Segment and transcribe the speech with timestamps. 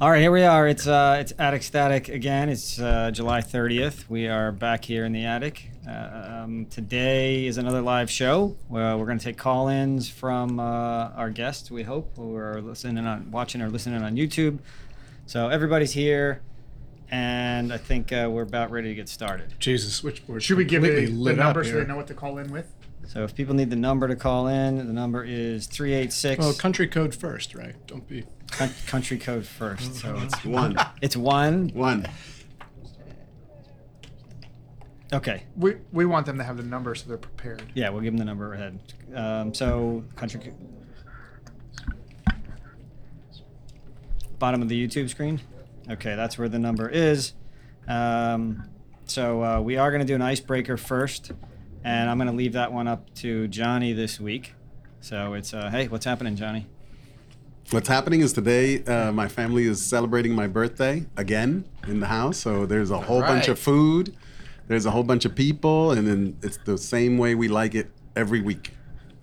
[0.00, 0.68] All right, here we are.
[0.68, 2.48] It's uh, it's Attic Static again.
[2.48, 4.08] It's uh, July 30th.
[4.08, 5.72] We are back here in the attic.
[5.88, 8.56] Uh, um, today is another live show.
[8.68, 11.68] Where we're going to take call-ins from uh, our guests.
[11.72, 14.60] We hope who are listening on, watching or listening on YouTube.
[15.26, 16.42] So everybody's here,
[17.10, 19.52] and I think uh, we're about ready to get started.
[19.58, 20.44] Jesus, switchboard.
[20.44, 21.80] Should we give completely it the lit up number so here.
[21.80, 22.72] they know what to call in with?
[23.08, 26.86] So if people need the number to call in, the number is 386 Well, country
[26.86, 27.74] code first, right?
[27.88, 28.24] Don't be.
[28.50, 29.94] Coun- country code first.
[29.96, 30.76] So it's One.
[31.00, 31.68] it's one.
[31.74, 32.06] One.
[35.12, 35.44] Okay.
[35.56, 37.62] We we want them to have the number so they're prepared.
[37.74, 38.78] Yeah, we'll give them the number ahead.
[39.14, 40.40] Um, so country.
[40.40, 42.34] co-
[44.38, 45.40] Bottom of the YouTube screen.
[45.90, 47.32] Okay, that's where the number is.
[47.88, 48.68] Um,
[49.06, 51.32] so uh, we are going to do an icebreaker first,
[51.82, 54.52] and I'm going to leave that one up to Johnny this week.
[55.00, 56.66] So it's uh, hey, what's happening, Johnny?
[57.70, 62.38] What's happening is today, uh, my family is celebrating my birthday again in the house.
[62.38, 64.16] So there's a whole bunch of food,
[64.68, 67.90] there's a whole bunch of people, and then it's the same way we like it
[68.16, 68.72] every week.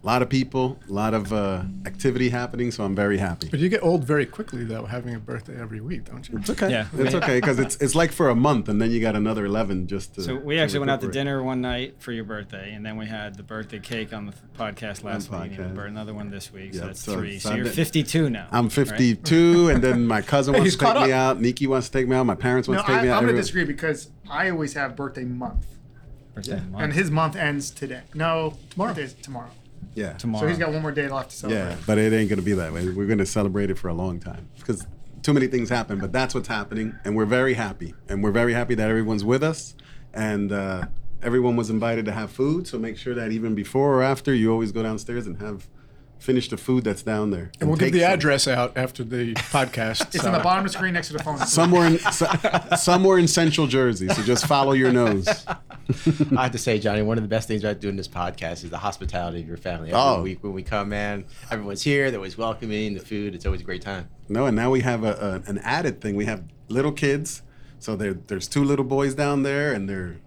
[0.06, 2.70] A lot of people, a lot of uh, activity happening.
[2.70, 3.48] So I'm very happy.
[3.50, 6.38] But you get old very quickly, though, having a birthday every week, don't you?
[6.38, 6.70] It's okay.
[6.70, 6.86] Yeah.
[6.96, 9.88] It's okay because it's it's like for a month, and then you got another eleven
[9.88, 10.22] just to.
[10.22, 13.08] So we actually went out to dinner one night for your birthday, and then we
[13.08, 15.88] had the birthday cake on the podcast last On week, and podcast.
[15.88, 16.76] another one this week.
[16.76, 17.40] So Yep, that's so- three.
[17.40, 18.48] So, so you're I've 52 now.
[18.52, 18.72] I'm right?
[18.72, 21.38] 52, and then my cousin wants He's to take caught me up.
[21.38, 21.42] out.
[21.42, 22.28] Nikki wants to take me out.
[22.28, 23.14] My parents want No, to take I, me out.
[23.14, 23.22] I'm out.
[23.34, 25.66] going to Everyone- disagree because I always have birthday month,
[26.36, 26.84] Birthday month.
[26.84, 28.02] and his month ends today.
[28.14, 28.94] No, tomorrow.
[28.94, 29.50] is tomorrow.
[29.94, 30.14] Yeah.
[30.14, 30.44] tomorrow.
[30.44, 31.62] So he's got one more day left to celebrate.
[31.62, 32.90] Yeah, but it ain't gonna be that way.
[32.90, 34.86] We're gonna celebrate it for a long time because
[35.22, 36.00] too many things happen.
[36.00, 39.44] But that's what's happening, and we're very happy, and we're very happy that everyone's with
[39.44, 39.76] us,
[40.14, 40.88] and uh,
[41.24, 42.68] everyone was invited to have food.
[42.68, 45.68] So make sure that even before or after, you always go downstairs and have
[46.18, 47.52] finish the food that's down there.
[47.60, 48.12] And we'll give the some.
[48.12, 50.02] address out after the podcast.
[50.16, 51.38] It's so- on the bottom of the screen next to the phone.
[51.40, 52.26] Somewhere in so,
[52.78, 54.08] somewhere in Central Jersey.
[54.10, 55.46] So just follow your nose.
[56.38, 58.70] I have to say, Johnny, one of the best things about doing this podcast is
[58.70, 59.90] the hospitality of your family.
[59.90, 60.22] Every Oh.
[60.24, 62.10] week when we come, man, everyone's here.
[62.12, 62.94] They're always welcoming.
[62.96, 64.10] The food, it's always a great time.
[64.28, 66.16] No, and now we have a, a an added thing.
[66.16, 67.44] We have little kids,
[67.80, 70.18] so there's two little boys down there, and they're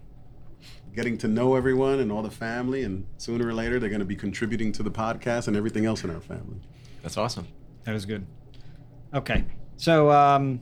[0.95, 2.83] getting to know everyone and all the family.
[2.83, 6.03] And sooner or later, they're going to be contributing to the podcast and everything else
[6.03, 6.61] in our family.
[7.03, 7.47] That's awesome.
[7.83, 8.25] That is good.
[9.13, 9.45] Okay.
[9.77, 10.61] So um,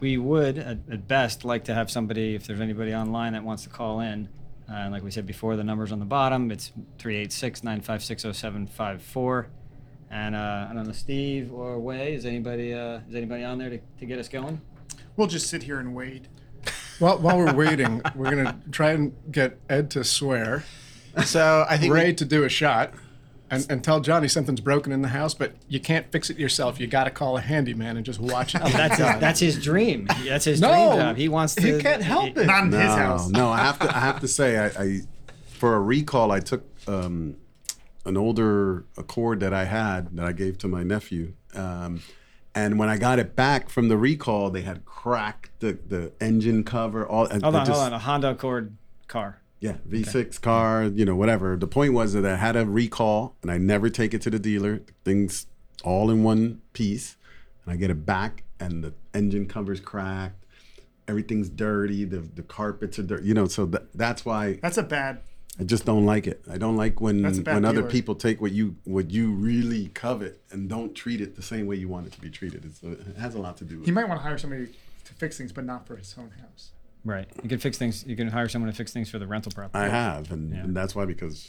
[0.00, 3.62] we would, at, at best, like to have somebody, if there's anybody online that wants
[3.64, 4.28] to call in.
[4.68, 6.50] Uh, and like we said before, the number's on the bottom.
[6.50, 9.48] It's 386 956 0754.
[10.10, 13.70] And uh, I don't know, Steve or Way, is anybody uh, is anybody on there
[13.70, 14.60] to, to get us going?
[15.16, 16.26] We'll just sit here and wait.
[16.98, 20.64] While, while we're waiting, we're going to try and get Ed to swear,
[21.24, 22.92] So I think Ray we, to do a shot,
[23.50, 26.80] and, and tell Johnny something's broken in the house, but you can't fix it yourself.
[26.80, 28.60] You got to call a handyman and just watch it.
[28.64, 30.06] Oh, That's his, that's his dream.
[30.26, 31.16] That's his No, dream job.
[31.16, 31.76] He wants to.
[31.76, 32.46] he can't help it.
[32.46, 33.28] Not in No, his house.
[33.28, 33.96] no, I have to.
[33.96, 35.00] I have to say, I, I
[35.48, 37.36] for a recall, I took um,
[38.04, 41.32] an older Accord that I had that I gave to my nephew.
[41.54, 42.02] Um,
[42.54, 46.64] and when I got it back from the recall, they had cracked the, the engine
[46.64, 47.06] cover.
[47.06, 47.92] All Hold on, just- hold on.
[47.92, 48.76] A Honda Accord
[49.08, 49.40] car.
[49.60, 51.56] Yeah, V6 car, you know, whatever.
[51.56, 54.38] The point was that I had a recall and I never take it to the
[54.38, 54.82] dealer.
[55.04, 55.46] Things
[55.82, 57.16] all in one piece.
[57.64, 60.44] And I get it back and the engine cover's cracked.
[61.08, 62.04] Everything's dirty.
[62.04, 63.26] The, the carpets are dirty.
[63.26, 65.20] You know, so that, that's why That's a bad.
[65.58, 66.42] I just don't like it.
[66.50, 69.32] I don't like when That's a bad when other people take what you what you
[69.32, 72.64] really covet and don't treat it the same way you want it to be treated.
[72.66, 74.68] It's, it has a lot to do with He might want to hire somebody
[75.04, 76.72] to fix things, but not for his own house.
[77.06, 77.28] Right.
[77.42, 78.04] You can fix things.
[78.06, 79.78] You can hire someone to fix things for the rental property.
[79.78, 80.64] I have, and, Yeah.
[80.64, 81.48] and that's why because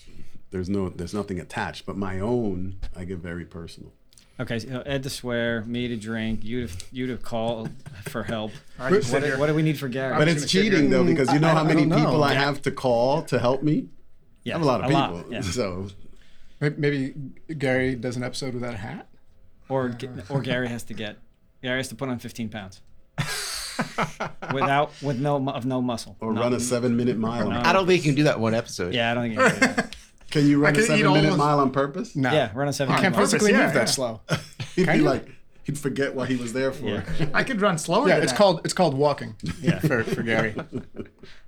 [0.52, 1.86] there's no there's nothing attached.
[1.86, 3.92] But my own, I get very personal.
[4.40, 7.70] Okay, so Ed to swear, me to drink, you to you to call
[8.10, 8.52] for help.
[8.80, 10.16] All right, just What, do- what do we need for Gary?
[10.16, 10.72] But it's gonna sit here.
[10.74, 11.96] cheating though because you know I- how many don't know.
[12.06, 13.88] people I have to call to help me.
[14.44, 15.42] yeah, I have a lot of people, yeah.
[15.42, 15.88] so
[16.62, 17.14] Maybe, maybe
[17.56, 19.08] Gary does an episode without a hat.
[19.70, 19.98] Or
[20.30, 21.18] or Gary has to get
[21.64, 22.82] Gary has to put on 15 pounds
[24.54, 26.18] without with no of no muscle.
[26.20, 27.50] or No- run a seven minute mile.
[27.50, 27.62] No.
[27.64, 28.94] I don't think you can do that one episode.
[28.94, 29.36] Yeah, I don't think.
[29.36, 29.96] You can do that.
[30.30, 32.14] Can you run I a could seven minute those- mile on purpose?
[32.14, 32.30] No.
[32.34, 33.02] Yeah, run a 17.
[33.02, 33.86] Can't purpose, physically yeah, move that yeah.
[33.86, 34.22] slow.
[34.76, 35.06] He'd Can be you?
[35.06, 35.26] like
[35.64, 36.86] he'd forget what he was there for.
[36.86, 37.04] Yeah.
[37.34, 38.10] I could run slower.
[38.10, 38.38] Yeah, than it's that.
[38.38, 39.36] called it's called walking.
[39.62, 39.80] Yeah.
[39.80, 40.54] for, for Gary.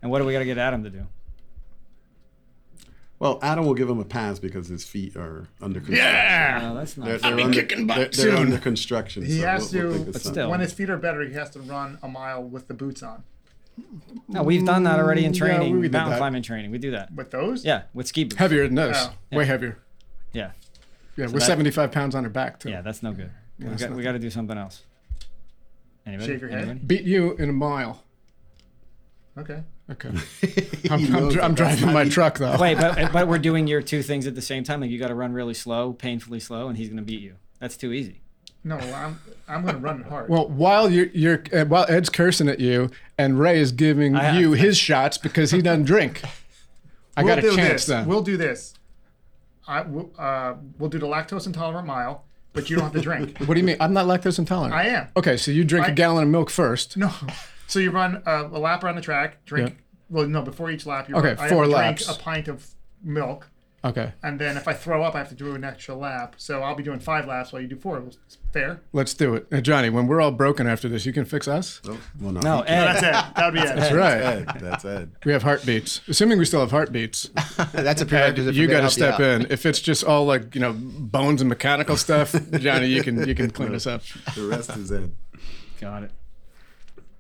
[0.02, 1.06] And what do we got to get Adam to do?
[3.19, 6.62] Well, Adam will give him a pass because his feet are under construction.
[6.62, 7.06] No, that's not.
[7.06, 7.36] They're, fair.
[7.36, 8.45] they're under, kicking butt they're, they're soon.
[8.45, 9.25] under construction.
[9.25, 10.50] He so has we'll- we'll to- But still.
[10.50, 13.24] When his feet are better, he has to run a mile with the boots on.
[14.30, 16.18] No, we've done that already in Mm, yeah, training, we did mountain that.
[16.18, 16.71] climbing training.
[16.71, 17.13] We do that.
[17.13, 17.63] With those?
[17.66, 18.36] Yeah, with ski boots.
[18.38, 18.95] Heavier than those.
[18.98, 19.13] Oh.
[19.38, 19.80] Way heavier.
[20.33, 20.51] Yeah,
[21.18, 22.69] Yeah, we're that- 75 pounds on her back too.
[22.69, 23.31] yeah, that's no good.
[23.57, 24.83] we got we got to do something else.
[26.06, 26.30] Anybody?
[26.31, 26.60] Shave your head?
[26.69, 26.80] Anybody?
[26.86, 28.04] Beat you in a mile.
[29.38, 29.63] Okay.
[29.91, 30.09] Okay.
[30.91, 32.57] I'm, I'm, knows dri- I'm driving my truck though.
[32.59, 34.81] Wait, but but we're doing your two things at the same time.
[34.81, 37.36] Like you got to run really slow, painfully slow, and he's gonna beat you.
[37.59, 38.21] That's too easy.
[38.63, 40.30] No, I'm I'm gonna run hard.
[40.30, 44.38] Well, while you're, you're uh, while Ed's cursing at you and Ray is giving I-
[44.38, 46.21] you his shots because he doesn't drink.
[47.18, 47.85] I we'll got a do chance this.
[47.88, 48.07] then.
[48.07, 48.75] We'll do this.
[49.68, 53.38] I will, uh, we'll do the lactose intolerant mile, but you don't have to drink.
[53.39, 53.77] what do you mean?
[53.80, 54.74] I'm not lactose intolerant.
[54.74, 55.07] I am.
[55.18, 56.95] Okay, so you drink a I- gallon of milk first.
[56.97, 57.12] No.
[57.69, 59.77] So you run uh, a lap around the track, drink.
[60.10, 62.06] Well, no, before each lap, you Okay, run, I four have to laps.
[62.06, 62.68] drink a pint of
[63.04, 63.50] milk,
[63.86, 66.33] Okay, and then if I throw up, I have to do an extra lap.
[66.38, 68.00] So I'll be doing five laps while you do four.
[68.00, 68.81] It's Fair?
[68.92, 69.50] let's do it.
[69.51, 71.80] Now, Johnny, when we're all broken after this, you can fix us.
[71.88, 72.69] Oh, well, no, No, he can't.
[72.69, 72.86] Ed.
[72.86, 73.36] That's it.
[73.36, 73.75] That would be it.
[73.75, 74.18] That's right.
[74.18, 75.12] Ed, that's Ed.
[75.24, 76.01] We have heartbeats.
[76.07, 77.30] Assuming we still have heartbeats.
[77.74, 78.56] That's a Ed, prerequisite.
[78.56, 79.45] you got got to step in.
[79.51, 83.36] If it's just all like you know bones and mechanical stuff, Johnny, you can you
[83.36, 84.01] can clean us up.
[84.36, 85.12] The rest is Ed.
[85.80, 86.12] Got it.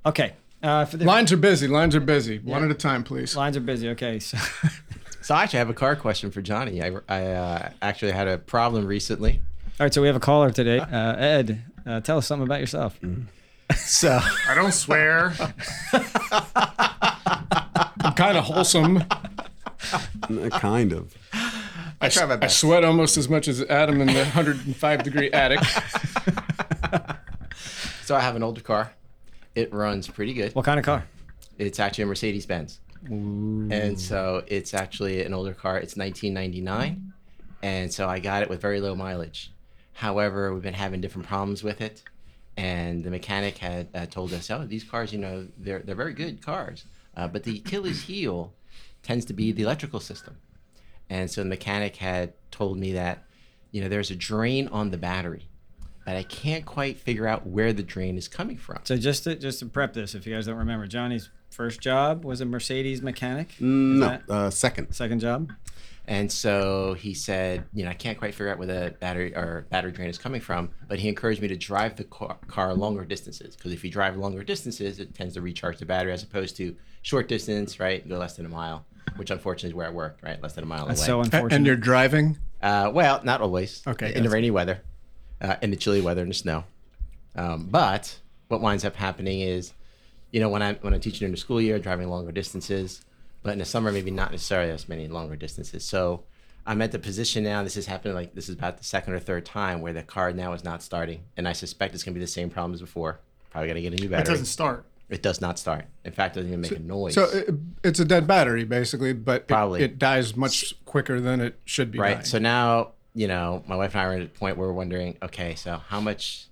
[0.09, 0.33] Okay.
[0.63, 1.67] Uh, for the Lines are busy.
[1.67, 2.39] Lines are busy.
[2.39, 3.35] One at a time, please.
[3.35, 3.89] lines are busy.
[3.89, 4.19] Okay.
[4.19, 4.37] So
[5.21, 6.81] So I actually have a car question for Johnny.
[6.81, 9.41] I, I uh, actually had a problem recently.
[9.79, 9.93] all right.
[9.93, 10.79] So we have a caller today.
[10.79, 12.99] Uh, Ed, uh, tell us something about yourself.
[13.75, 15.33] So I don't swear.
[18.01, 19.03] I'm kind of wholesome.
[19.83, 21.15] Uh, Kind of.
[22.01, 25.59] I try I sweat almost as much as Adam in the 105 degree attic.
[28.09, 28.91] So I have an older car.
[29.59, 30.55] It runs pretty good.
[30.55, 31.05] What kind of car?
[31.57, 32.79] It's actually a Mercedes Benz.
[33.73, 35.75] And so it's actually an older car.
[35.77, 37.11] It's 1999.
[37.61, 39.51] And so I got it with very low mileage.
[39.91, 42.03] However, we've been having different problems with it.
[42.55, 46.13] And the mechanic had uh, told us, oh, these cars, you know, they're, they're very
[46.13, 46.85] good cars.
[47.17, 48.53] Uh, but the Achilles heel
[49.03, 50.37] tends to be the electrical system.
[51.09, 53.25] And so the mechanic had told me that,
[53.71, 55.48] you know, there's a drain on the battery.
[56.09, 58.79] But I can't quite figure out where the drain is coming from.
[58.83, 62.25] So just to just to prep this, if you guys don't remember, Johnny's first job
[62.25, 63.49] was a Mercedes mechanic.
[63.61, 64.91] No, uh, second.
[64.91, 65.51] Second job.
[66.07, 69.67] And so he said, you know, I can't quite figure out where the battery or
[69.69, 73.05] battery drain is coming from, but he encouraged me to drive the car, car longer
[73.05, 76.57] distances because if you drive longer distances, it tends to recharge the battery as opposed
[76.57, 78.09] to short distance, right?
[78.09, 78.83] Go less than a mile,
[79.17, 80.41] which unfortunately is where I work, right?
[80.41, 81.05] Less than a mile That's away.
[81.05, 81.55] so unfortunate.
[81.55, 82.39] and you're driving.
[82.59, 83.83] Uh, well, not always.
[83.85, 84.81] Okay, In the rainy weather,
[85.41, 86.63] uh, in the chilly weather, and the snow.
[87.35, 89.73] Um, but what winds up happening is,
[90.31, 93.01] you know, when I'm when I'm teaching in the school year, driving longer distances,
[93.43, 95.85] but in the summer maybe not necessarily as many longer distances.
[95.85, 96.23] So
[96.65, 97.63] I'm at the position now.
[97.63, 100.31] This is happening like this is about the second or third time where the car
[100.33, 102.81] now is not starting, and I suspect it's going to be the same problem as
[102.81, 103.19] before.
[103.51, 104.23] Probably got to get a new battery.
[104.23, 104.85] It doesn't start.
[105.09, 105.85] It does not start.
[106.05, 107.15] In fact, it doesn't even make a noise.
[107.15, 107.49] So it,
[107.83, 109.81] it's a dead battery, basically, but it, Probably.
[109.81, 111.97] it dies much quicker than it should be.
[111.97, 112.25] right dying.
[112.25, 115.17] so now you know my wife and i are at a point where we're wondering
[115.21, 116.49] okay so how much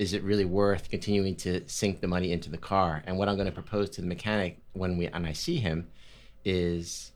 [0.00, 3.02] is it really worth continuing to sink the money into the car?
[3.06, 5.88] And what i'm going to propose to the mechanic when we and i see him
[6.44, 7.12] is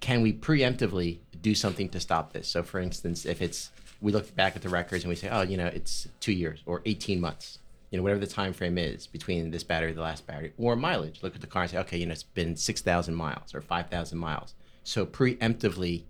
[0.00, 2.48] can we preemptively do something to stop this?
[2.48, 3.70] So for instance if it's
[4.00, 6.62] we look back at the records and we say oh you know it's two years
[6.64, 7.58] or 18 months
[7.90, 11.22] you know whatever the time frame is between this battery the last battery or mileage
[11.22, 14.16] look at the car and say okay you know it's been 6000 miles or 5000
[14.16, 14.54] miles.
[14.82, 16.04] So preemptively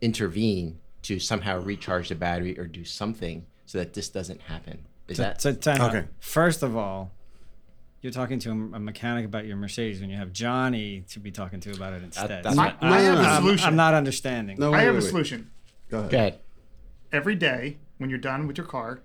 [0.00, 5.16] intervene to somehow recharge the battery or do something so that this doesn't happen is
[5.18, 5.94] that So time out.
[5.94, 6.06] Okay.
[6.20, 7.10] First of all,
[8.00, 11.30] you're talking to a, a mechanic about your Mercedes when you have Johnny to be
[11.30, 12.42] talking to about it instead.
[12.44, 13.66] that's So what- I have a I'm- solution.
[13.68, 14.56] I'm not understanding.
[14.58, 15.50] No, I have wait, a solution.
[15.90, 16.10] Go ahead.
[16.10, 16.34] good
[17.12, 19.00] Every day when you're done with your car,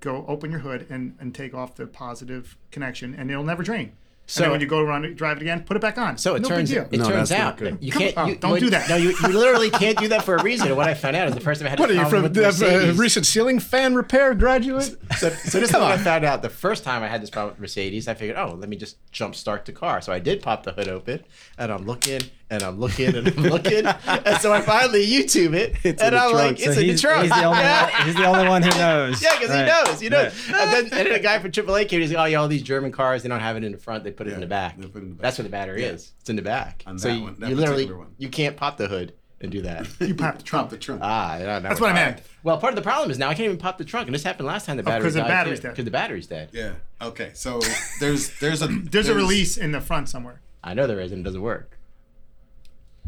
[0.00, 3.92] go open your hood and, and take off the positive connection, and it'll never drain.
[4.28, 5.98] So So- and then when you go around and drive it again, put it back
[5.98, 6.18] on.
[6.18, 6.90] So it no turns it.
[6.92, 8.16] No, turns out you Come can't.
[8.18, 8.88] on, you, don't what- do that.
[8.88, 10.66] No, you, you literally can't do that for a reason.
[10.68, 12.00] And what I found out is the first time I had what a are you
[12.00, 14.96] problem from with the the uh, recent ceiling fan repair graduate?
[15.18, 16.42] So, so this is what I found out.
[16.42, 18.96] The first time I had this problem with Mercedes, I figured, oh, let me just
[19.12, 20.00] jump start the car.
[20.00, 21.24] So I did pop the hood open,
[21.56, 25.74] and I'm looking, and I'm looking, and I'm looking, and so I finally YouTube it,
[25.82, 27.22] It's and I'm like, it's So in the he's, trunk.
[27.22, 29.22] he's the only one, he's the only one who knows.
[29.26, 29.64] Yeah, because Right.
[29.64, 30.48] he knows, he knows.
[30.50, 30.60] Right.
[30.62, 32.00] And, then, and then a guy from AAA came.
[32.00, 34.04] He's like, "Oh, yeah, all these German cars, they don't have it in the front;
[34.04, 34.76] they put it in the back.
[34.76, 35.22] put it in the back.
[35.22, 35.88] That's where the battery Yeah.
[35.88, 36.12] is.
[36.20, 36.82] It's in the back.
[36.86, 38.08] On so that you, one, that you literally one.
[38.18, 39.86] you can't pop the hood and do that.
[40.00, 40.70] You pop the trunk.
[40.70, 41.00] the trunk.
[41.02, 41.62] ah, I don't.
[41.62, 42.22] That's what I meant.
[42.42, 44.22] Well, part of the problem is now I can't even pop the trunk, and this
[44.22, 45.70] happened last time the battery 'cause the battery's dead.
[45.70, 46.50] Because the battery's dead.
[46.52, 46.72] Yeah.
[47.02, 47.30] Okay.
[47.34, 47.60] So
[48.00, 50.40] there's there's a There's a release in the front somewhere.
[50.62, 51.75] I know there is, and it doesn't work.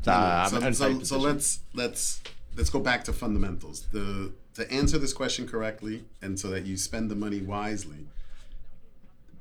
[0.02, 2.20] So, uh, so, so, so let's let's
[2.56, 3.86] let's go back to fundamentals.
[3.92, 8.06] The to answer this question correctly and so that you spend the money wisely.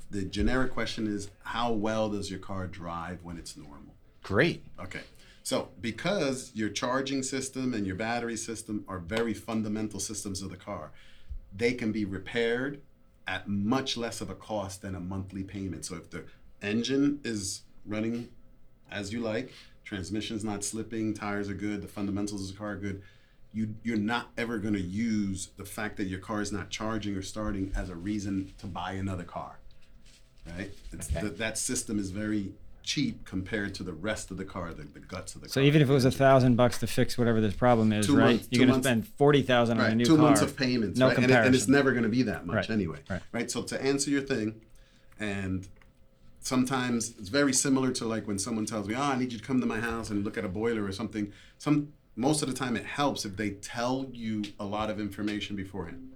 [0.10, 3.96] The generic question is how well does your car drive when it's normal?
[4.24, 4.64] Great.
[4.80, 5.02] Okay.
[5.44, 10.58] So, because your charging system and your battery system are very fundamental systems of the
[10.58, 10.92] car,
[11.56, 12.82] they can be repaired
[13.28, 15.86] at much less of a cost than a monthly payment.
[15.86, 16.26] So if the
[16.62, 18.30] engine is running
[18.92, 19.52] as you like,
[19.98, 23.02] transmission's not slipping, tires are good, the fundamentals of the car are good,
[23.54, 27.16] you you're not ever going to use the fact that your car is not charging
[27.16, 29.58] or starting as a reason to buy another car.
[30.58, 30.72] Right?
[30.92, 31.22] It's, Okay.
[31.22, 32.52] that that system is very
[32.84, 35.64] cheap compared to the rest of the car, the, the guts of the So car.
[35.64, 38.18] So even if it was a thousand bucks to fix whatever this problem is, Two
[38.18, 38.26] right?
[38.32, 40.26] months- You're gonna spend forty thousand on a right, new two car.
[40.26, 41.18] months of payments, No right?
[41.18, 43.00] And, it- and it's never going to be that much Right, anyway,
[43.32, 43.50] right.
[43.50, 44.56] So to answer your thing,
[45.20, 45.66] and
[46.48, 49.44] sometimes it's very similar to like when someone tells me, "Oh, I need you to
[49.44, 52.56] come to my house and look at a boiler or something." Some most of the
[52.56, 56.10] time it helps if they tell you a lot of information beforehand.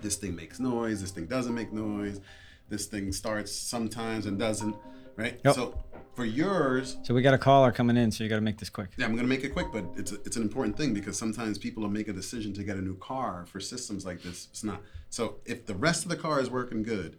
[0.00, 1.00] This thing makes noise.
[1.00, 2.20] This thing doesn't make noise.
[2.68, 4.76] This thing starts sometimes and doesn't.
[5.16, 5.40] Right.
[5.44, 5.54] Yep.
[5.54, 5.82] So
[6.14, 8.68] for yours, So we got a caller coming in, so you got to make this
[8.68, 8.90] quick.
[8.98, 11.18] yeah, I'm going to make it quick, but it's a, it's an important thing because
[11.18, 14.48] sometimes people will make a decision to get a new car for systems like this.
[14.50, 14.80] It's not.
[15.08, 17.16] So if the rest of the car is working good,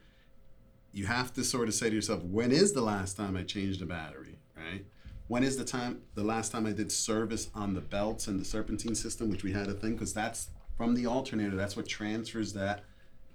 [0.93, 3.81] you have to sort of say to yourself, when is the last time I changed
[3.81, 4.85] a battery, right?
[5.27, 8.45] When is the time the last time I did service on the belts and the
[8.45, 11.55] serpentine system, which we had a thing because that's from the alternator.
[11.55, 12.83] That's what transfers that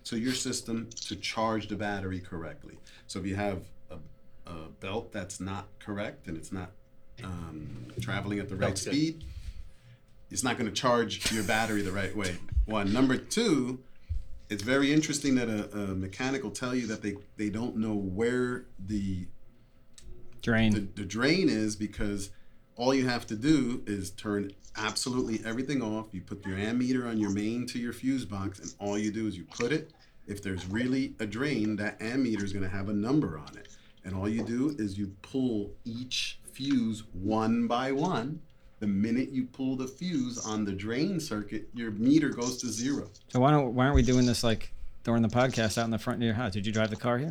[0.05, 2.79] to your system to charge the battery correctly.
[3.07, 3.97] So if you have a,
[4.51, 6.71] a belt that's not correct and it's not
[7.25, 8.79] um, traveling at the right good.
[8.79, 9.25] speed,
[10.31, 12.37] it's not going to charge your battery the right way.
[12.67, 12.93] One.
[12.93, 13.81] Number two,
[14.49, 17.95] it's very interesting that a, a mechanic will tell you that they, they don't know
[17.95, 19.27] where the
[20.43, 20.73] Drain.
[20.73, 22.31] the, the drain is because
[22.77, 26.07] all you have to do is turn absolutely everything off.
[26.13, 29.27] You put your ammeter on your main to your fuse box, and all you do
[29.27, 29.91] is you put it.
[30.27, 33.69] If there's really a drain, that ammeter is going to have a number on it.
[34.05, 38.41] And all you do is you pull each fuse one by one.
[38.81, 43.11] The minute you pull the fuse on the drain circuit, your meter goes to zero.
[43.29, 44.73] so why don't why aren't we doing this like
[45.05, 46.53] during the podcast out in the front of your house?
[46.53, 47.31] Did you drive the car here?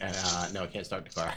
[0.00, 1.34] Uh, no, I can't start the car.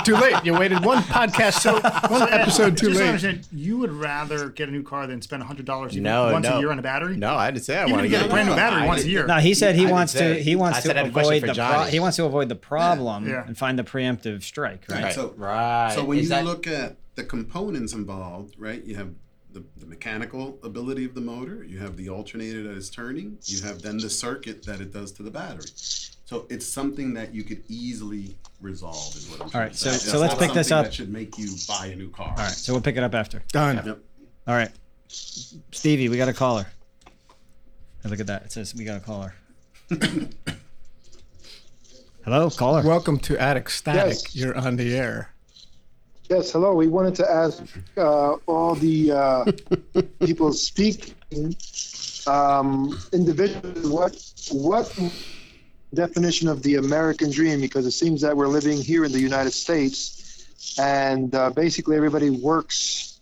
[0.04, 0.36] too late.
[0.44, 1.72] You waited one podcast, so
[2.08, 3.06] one episode too late.
[3.08, 6.56] understand, you would rather get a new car than spend hundred dollars No, once no.
[6.56, 7.16] a year on a battery.
[7.16, 8.86] no, I didn't say I Even want to get get a brand new battery I
[8.86, 9.26] once a didn't- year.
[9.26, 11.34] No, he said he I wants to he wants to said I had a question
[11.34, 13.44] avoid the pro- he wants to avoid the problem Yeah.
[13.46, 15.04] and find the preemptive strike, right?
[15.04, 15.12] Right.
[15.12, 15.92] So Right.
[15.92, 19.10] So when Is you that- look at the components involved, right, you have
[19.52, 23.62] the, the mechanical ability of the motor, you have the alternator that is turning, you
[23.62, 25.70] have then the circuit that it does to the battery.
[25.76, 29.90] So it's something that you could easily resolve, is what I'm trying right, to so-
[29.92, 30.86] so let's pick this up.
[30.86, 32.30] That should make you buy a new car.
[32.30, 33.42] All right, so we'll pick it up after.
[33.52, 33.82] Done.
[33.84, 33.98] Yep.
[34.46, 34.70] All right,
[35.08, 36.66] Stevie, we got a caller.
[38.02, 38.42] Hey, look at that.
[38.44, 39.34] It says we got a caller.
[42.24, 42.82] Hello, caller.
[42.82, 44.14] Welcome to Attic Static.
[44.14, 44.34] Yes.
[44.34, 45.33] You're on the air.
[46.30, 46.72] Yes, hello.
[46.74, 47.62] We wanted to ask
[47.98, 49.44] uh, all the uh,
[50.24, 51.54] people speaking
[52.26, 54.16] um, individually what
[54.50, 54.98] what
[55.92, 59.52] definition of the American dream because it seems that we're living here in the United
[59.52, 60.46] States
[60.78, 63.18] and uh, basically everybody works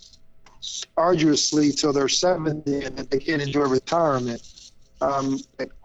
[0.97, 4.43] arduously till they're 70 and then they can't enjoy retirement.
[5.01, 5.41] Um,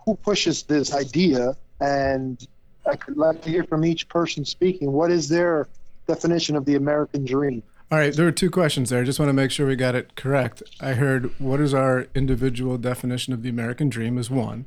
[0.06, 1.58] who pushes this idea?
[1.82, 2.46] And
[2.86, 4.92] I could like to hear from each person speaking.
[4.92, 5.68] What is their
[6.08, 7.64] definition of the American dream?
[7.92, 9.02] All right, there were two questions there.
[9.02, 10.62] I just want to make sure we got it correct.
[10.82, 14.66] I heard what is our individual definition of the American dream is one,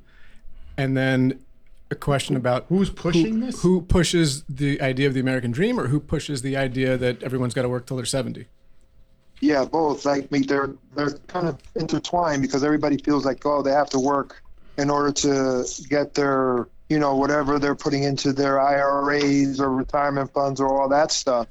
[0.76, 1.44] and then
[1.90, 3.62] a question about Who's pushing who, this?
[3.62, 7.52] Who pushes the idea of the American dream, or who pushes the idea that everyone's
[7.52, 8.46] got to work till they're seventy?
[9.40, 10.04] Yeah, both.
[10.06, 13.98] Like me, they're they're kind of intertwined because everybody feels like oh they have to
[13.98, 14.42] work
[14.78, 20.30] in order to get their you know whatever they're putting into their IRAs or retirement
[20.32, 21.46] funds or all that stuff,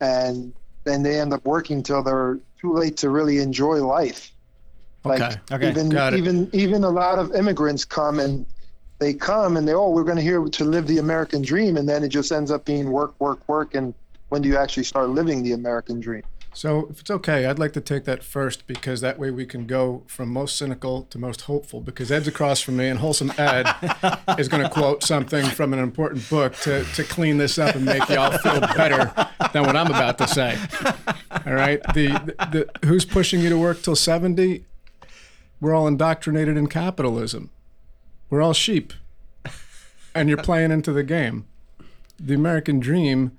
[0.00, 4.32] and then they end up working till they're too late to really enjoy life.
[5.04, 5.40] Like Okay.
[5.52, 6.18] Okay, even got it.
[6.18, 8.46] even even a lot of immigrants come and
[9.00, 11.86] they come and they oh we're going to here to live the American dream and
[11.88, 13.92] then it just ends up being work work work and
[14.28, 16.22] when do you actually start living the American dream?
[16.54, 19.66] So, if it's okay, I'd like to take that first because that way we can
[19.66, 21.80] go from most cynical to most hopeful.
[21.80, 23.66] Because Ed's across from me, and Wholesome Ed
[24.38, 27.84] is going to quote something from an important book to, to clean this up and
[27.84, 29.12] make y'all feel better
[29.52, 30.56] than what I'm about to say.
[31.44, 31.82] All right?
[31.92, 34.64] The, the, the Who's pushing you to work till 70?
[35.60, 37.50] We're all indoctrinated in capitalism.
[38.30, 38.92] We're all sheep.
[40.14, 41.46] And you're playing into the game.
[42.20, 43.36] The American dream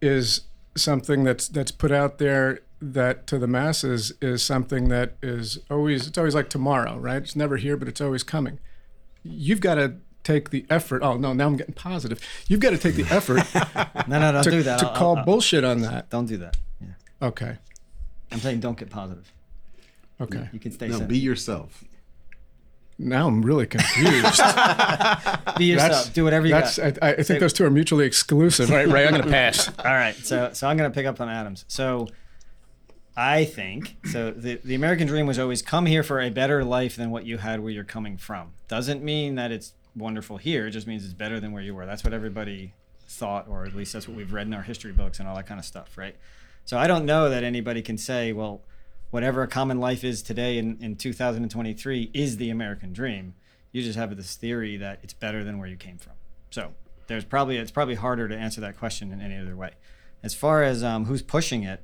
[0.00, 0.42] is
[0.76, 6.06] something that's that's put out there that to the masses is something that is always
[6.08, 7.22] it's always like tomorrow, right?
[7.22, 8.58] It's never here, but it's always coming.
[9.24, 11.02] You've got to take the effort.
[11.02, 12.20] Oh no, now I'm getting positive.
[12.48, 13.42] You've got to take the effort
[14.08, 14.78] No, no, don't to, do that.
[14.80, 16.10] to I'll- call I'll- bullshit on that.
[16.10, 16.56] Don't do that.
[16.80, 16.88] Yeah.
[17.28, 17.56] Okay.
[18.32, 19.32] I'm saying don't get positive.
[20.20, 20.48] Okay.
[20.52, 21.08] You can stay No, sad.
[21.08, 21.84] be yourself.
[22.98, 24.40] Now I'm really confused.
[25.58, 26.14] Be yourself.
[26.14, 26.98] Do whatever you that's, got.
[27.02, 28.70] I, I think those two are mutually exclusive.
[28.70, 29.68] Right, Ray, I'm going to pass.
[29.78, 31.66] All right, so so I'm gonna pick up on Adams.
[31.68, 32.08] So
[33.16, 34.30] I think so.
[34.30, 37.38] The the American dream was always come here for a better life than what you
[37.38, 38.52] had where you're coming from.
[38.68, 40.66] Doesn't mean that it's wonderful here.
[40.66, 41.84] It just means it's better than where you were.
[41.84, 42.72] That's what everybody
[43.08, 45.46] thought, or at least that's what we've read in our history books and all that
[45.46, 46.16] kind of stuff, right?
[46.64, 48.62] So I don't know that anybody can say, well,
[49.10, 53.34] whatever a common life is today in, in 2023 is the American dream.
[53.72, 56.14] You just have this theory that it's better than where you came from.
[56.50, 56.74] So
[57.06, 59.72] there's probably it's probably harder to answer that question in any other way.
[60.22, 61.80] As far as um, who's pushing it,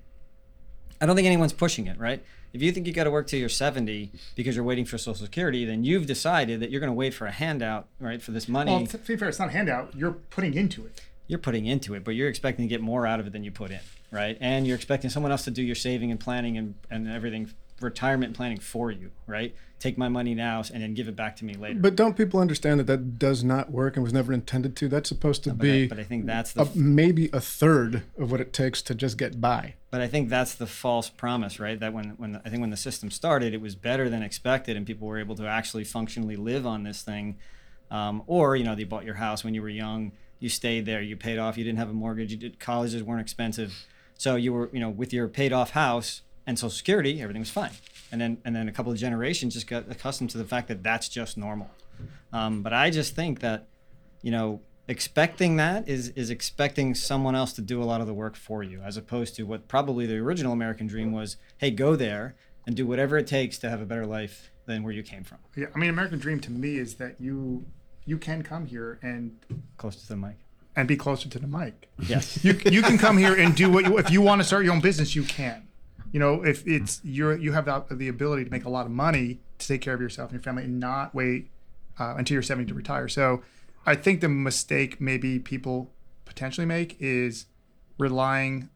[1.01, 2.25] I don't think anyone's pushing it, right?
[2.53, 5.25] If you think you got to work till you're 70 because you're waiting for Social
[5.25, 8.47] Security, then you've decided that you're going to wait for a handout, right, for this
[8.49, 8.71] money.
[8.71, 9.95] Well, to be fair, it's not a handout.
[9.97, 11.01] You're putting into it.
[11.27, 13.51] you're putting into it, but you're expecting to get more out of it than you
[13.51, 13.81] put in,
[14.13, 14.37] right?
[14.41, 17.51] And you're expecting someone else to do your saving and planning and, and everything,
[17.81, 19.57] retirement planning for you, right?
[19.81, 21.81] Take my money now and then give it back to me later.
[21.81, 24.89] But don't people understand that that does not work and was never intended to?
[24.89, 28.05] That's supposed to But be I, but I think that's the a, maybe a third
[28.17, 29.75] of what it takes to just get by.
[29.91, 31.81] But I think that's the false promise, right?
[31.81, 34.87] That when, when I think when the system started, it was better than expected, and
[34.87, 37.39] people were able to actually functionally live on this thing.
[37.91, 41.03] Um, or you know, they bought your house when you were young, you stayed there,
[41.03, 43.87] you paid off, you didn't have a mortgage, you did colleges weren't expensive,
[44.23, 47.51] so you were you know with your paid off house and Social Security, everything was
[47.51, 47.73] fine.
[48.13, 50.85] And then and then a couple of generations just got accustomed to the fact that
[50.85, 51.71] that's just normal.
[52.33, 53.67] Um, but I just think that
[54.23, 58.15] you know expecting that is is expecting someone else to do a lot of the
[58.15, 61.95] work for you as opposed to what probably the original american dream was hey go
[61.95, 62.35] there
[62.67, 65.39] and do whatever it takes to have a better life than where you came from
[65.57, 67.65] Yeah, I mean, American dream to me is that you
[68.05, 69.37] you can come here and
[69.77, 70.39] close to the mic
[70.75, 71.89] and be closer to the mic.
[71.99, 74.65] yes You you can come here and do what you if you want to start
[74.65, 75.69] your own business, you can.
[76.13, 78.93] You know, if it's you're you have the, the ability to make a lot of
[78.93, 81.51] money to take care of yourself and your family and not wait
[81.99, 83.09] uh, until you're 70 to retire.
[83.09, 83.43] So,
[83.87, 85.91] I think the mistake maybe people
[86.25, 87.47] potentially make is
[87.99, 88.69] relying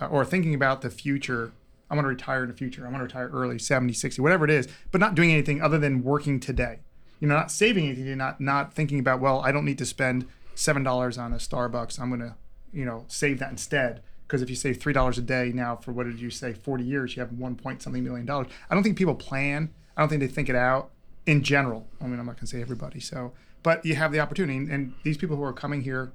[0.00, 1.52] uh, or thinking about the future.
[1.90, 2.86] I want to retire in the future.
[2.86, 5.78] I want to retire early, 70, 60, whatever it is, but not doing anything other
[5.78, 6.80] than working today.
[7.18, 9.86] You know, not saving anything, you're not not thinking about, well, I don't need to
[9.86, 10.26] spend
[10.58, 12.00] seven dollars on a Starbucks.
[12.00, 12.36] I'm gonna,
[12.72, 14.02] you know, save that instead.
[14.26, 16.84] Because if you save three dollars a day now for what did you say, 40
[16.84, 18.48] years, you have one point something million dollars.
[18.68, 19.72] I don't think people plan.
[19.96, 20.90] I don't think they think it out
[21.26, 21.86] in general.
[22.00, 23.00] I mean, I'm not gonna say everybody.
[23.00, 26.12] So, but you have the opportunity, and these people who are coming here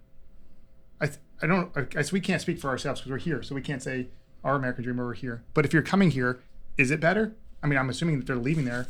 [1.03, 3.53] I, th- I don't I guess we can't speak for ourselves because we're here, so
[3.53, 4.08] we can't say
[4.43, 5.43] our American dream over here.
[5.53, 6.39] But if you're coming here,
[6.77, 7.36] is it better?
[7.62, 8.88] I mean, I'm assuming that they're leaving there,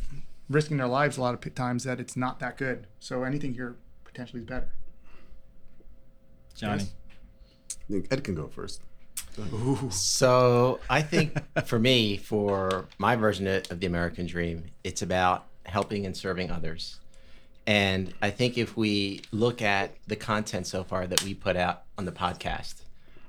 [0.48, 2.86] risking their lives a lot of times that it's not that good.
[3.00, 4.74] So anything here potentially is better.
[6.56, 6.86] Johnny
[7.89, 8.82] I think Ed can go first.
[9.92, 15.48] So I think for me, for my version of of the American dream, it's about
[15.66, 17.00] helping and serving others.
[17.66, 21.84] And I think if we look at the content so far that we put out
[21.98, 22.76] on the podcast,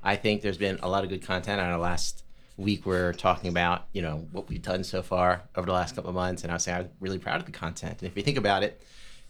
[0.03, 1.61] I think there's been a lot of good content.
[1.61, 2.23] On our last
[2.57, 6.09] week, we're talking about you know what we've done so far over the last couple
[6.09, 7.99] of months, and I was saying I'm really proud of the content.
[7.99, 8.81] And if you think about it,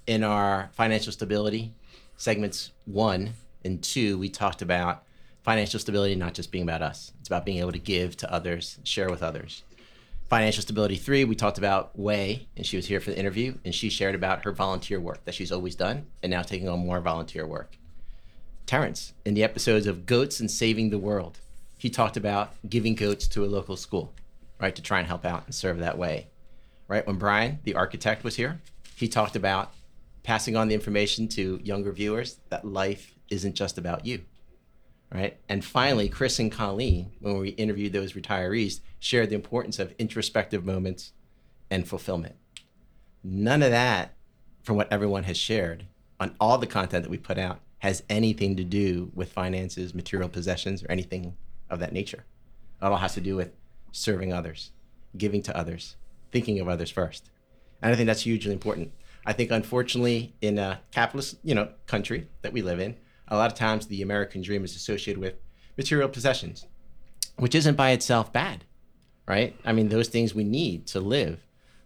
[0.06, 1.74] in our financial stability
[2.18, 3.34] segments one
[3.66, 5.04] and two, we talked about
[5.44, 8.80] financial stability not just being about us; it's about being able to give to others,
[8.84, 9.64] share with others.
[10.30, 13.76] Financial stability three we talked about way and she was here for the interview and
[13.76, 17.00] she shared about her volunteer work that she's always done and now taking on more
[17.00, 17.78] volunteer work.
[18.66, 21.38] Terrence in the episodes of goats and saving the world
[21.78, 24.14] he talked about giving goats to a local school
[24.60, 26.26] right to try and help out and serve that way.
[26.88, 28.60] Right when brian the architect was here
[28.96, 29.74] he talked about
[30.24, 34.24] passing on the information to younger viewers that life isn't just about you
[35.16, 35.38] right?
[35.48, 40.66] And finally, Chris and Colleen, when we interviewed those retirees, shared the importance of introspective
[40.66, 41.14] moments
[41.70, 42.36] and fulfillment.
[43.24, 44.14] None of that,
[44.64, 45.86] from what everyone has shared
[46.20, 50.30] on all the content that we put out, has anything to do with finances, material
[50.30, 51.36] possessions, or anything
[51.70, 52.26] of that nature.
[52.82, 53.52] It all has to do with
[53.92, 54.72] serving others,
[55.18, 55.96] giving to others,
[56.32, 57.30] thinking of others first.
[57.82, 58.92] And I think that's hugely important.
[59.26, 62.96] I think, unfortunately, in a capitalist, you know, country that we live in,
[63.28, 65.36] a lot of times the American dream is associated with
[65.78, 66.66] material possessions,
[67.38, 68.66] which isn't by itself bad,
[69.28, 69.56] right?
[69.66, 71.40] I mean, those things we need to live.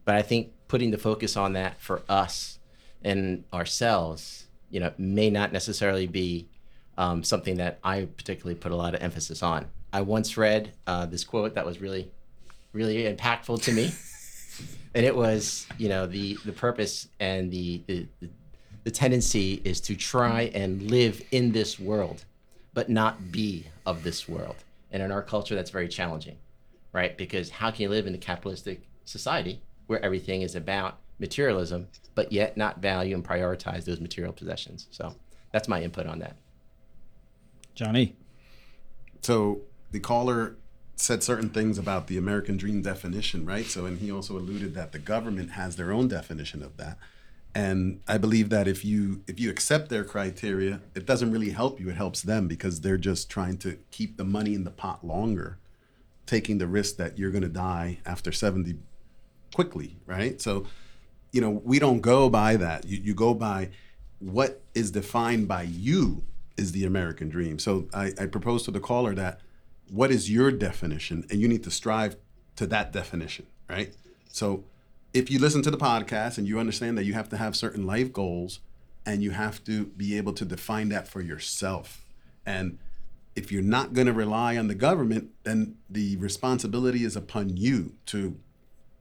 [0.06, 2.60] But I think putting the focus on that for us
[3.04, 6.48] and ourselves, you know, may not necessarily be
[6.98, 9.68] um, something that I particularly put a lot of emphasis on.
[9.92, 12.12] I once read uh, this quote that was really,
[12.74, 13.92] really impactful to me.
[14.94, 18.30] and it was, you know, the, the purpose and the, the, the
[18.86, 20.58] tendency is to try mm-hmm.
[20.58, 22.26] and live in this world,
[22.74, 24.56] but not be of this world.
[24.92, 26.38] And in our culture, that's very challenging,
[26.94, 27.18] right?
[27.18, 32.32] Because how can you live in a capitalistic society where everything is about materialism, but
[32.32, 34.88] yet not value and prioritize those material possessions.
[34.92, 35.16] So
[35.52, 36.36] that's my input on that.
[37.76, 38.16] Johnny.
[39.22, 39.62] So
[39.92, 40.56] the caller
[40.96, 43.66] said certain things about the American dream definition, right?
[43.66, 46.98] So, and he also alluded that the government has their own definition of that.
[47.60, 51.78] And I believe that if you if you accept their criteria, it doesn't really help
[51.78, 51.90] you.
[51.90, 55.58] It helps them because they're just trying to keep the money in the pot longer,
[56.26, 58.78] taking the risk that you're going to die after 70
[59.54, 60.40] quickly, right?
[60.40, 60.68] So,
[61.34, 62.86] you know, we don't go by that.
[62.86, 63.72] You, you go by
[64.20, 66.24] what is defined by you
[66.56, 67.60] is the American dream.
[67.60, 69.42] So I, I propose to the caller that
[69.90, 71.26] what is your definition?
[71.30, 72.16] And you need to strive
[72.56, 73.94] to that definition, right?
[74.32, 74.64] So
[75.14, 77.86] if you listen to the podcast and you understand that you have to have certain
[77.86, 78.60] life goals
[79.06, 82.06] and you have to be able to define that for yourself.
[82.46, 82.78] And
[83.36, 87.94] if you're not going to rely on the government, then the responsibility is upon you
[88.08, 88.38] to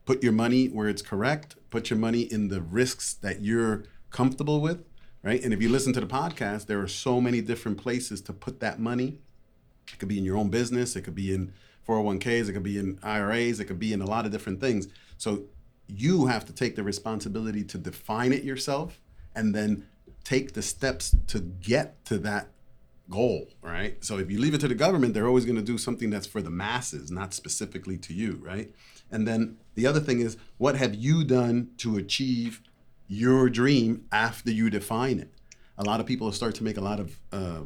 [0.06, 4.60] put your money where it's correct, put your money in the risks that you're comfortable
[4.60, 4.84] with,
[5.22, 5.42] right?
[5.42, 8.60] And if you listen to the podcast, there are so many different places to put
[8.60, 9.18] that money.
[9.92, 11.52] It could be in your own business, it could be in
[11.86, 14.88] 401ks, it could be in IRAs, it could be in a lot of different things.
[15.18, 15.44] So
[15.88, 19.00] you have to take the responsibility to define it yourself
[19.34, 19.86] and then
[20.24, 22.48] take the steps to get to that
[23.10, 24.02] goal, right?
[24.04, 26.26] So if you leave it to the government, they're always going to do something that's
[26.26, 28.70] for the masses, not specifically to you, right?
[29.10, 32.60] And then the other thing is, what have you done to achieve
[33.06, 35.32] your dream after you define it?
[35.78, 37.62] A lot of people start to make a lot of, uh,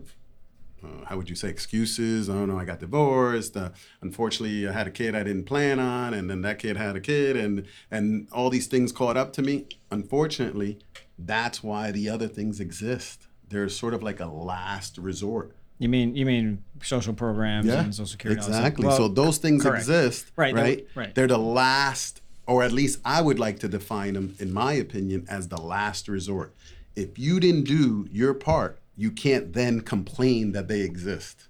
[0.85, 2.29] uh, how would you say, excuses.
[2.29, 3.57] I don't know, I got divorced.
[3.57, 6.97] Uh, unfortunately, I had a kid I didn't plan on, and then that kid had
[6.97, 9.67] a kid, and and all these things caught up to me.
[9.91, 10.79] Unfortunately,
[11.19, 13.27] that's why the other things exist.
[13.49, 15.55] They're sort of like a last resort.
[15.79, 18.39] You mean you mean social programs and social security?
[18.41, 18.67] and all that stuff?
[18.67, 18.87] Exactly.
[18.87, 19.79] Well, so those things correct.
[19.83, 20.77] exist, Right, right?
[20.79, 21.15] they're- right.
[21.15, 25.27] They're the last, or at least I would like to define them, in my opinion,
[25.29, 26.55] as the last resort.
[26.95, 31.49] If you didn't do your part, you can't then complain that they exist.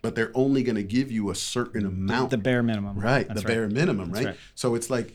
[0.00, 2.30] But they're only going to give you a certain amount.
[2.30, 2.98] the bare minimum.
[2.98, 4.26] Right, That's the bare minimum, right?
[4.26, 4.36] right.
[4.54, 5.12] So it's like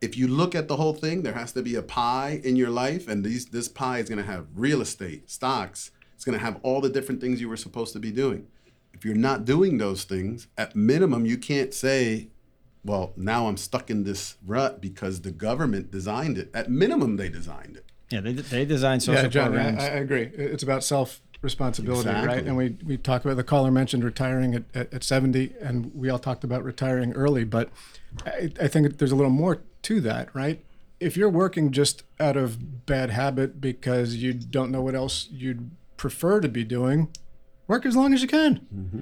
[0.00, 2.70] if you look at the whole thing, there has to be a pie in your
[2.70, 5.90] life, and these this pie is going to have real estate, stocks.
[6.14, 8.46] It's going to have all the different things you were supposed to be doing.
[8.92, 12.28] If you're not doing those things, at minimum, you can't say,
[12.84, 17.28] "Well, now I'm stuck in this rut because the government designed it." At minimum, they
[17.28, 17.84] designed it.
[18.10, 19.82] Yeah, they they design social yeah, John, I, programs.
[19.82, 20.30] I agree.
[20.34, 22.44] It's about self responsibility, right?
[22.44, 26.10] And we, we talk about the caller mentioned retiring at, at, at 70, and we
[26.10, 27.70] all talked about retiring early, but
[28.26, 30.64] I, I think there's a little more to that, right?
[30.98, 35.70] If you're working just out of bad habit because you don't know what else you'd
[35.96, 37.08] prefer to be doing,
[37.68, 38.66] work as long as you can.
[38.74, 39.00] Mm-hmm.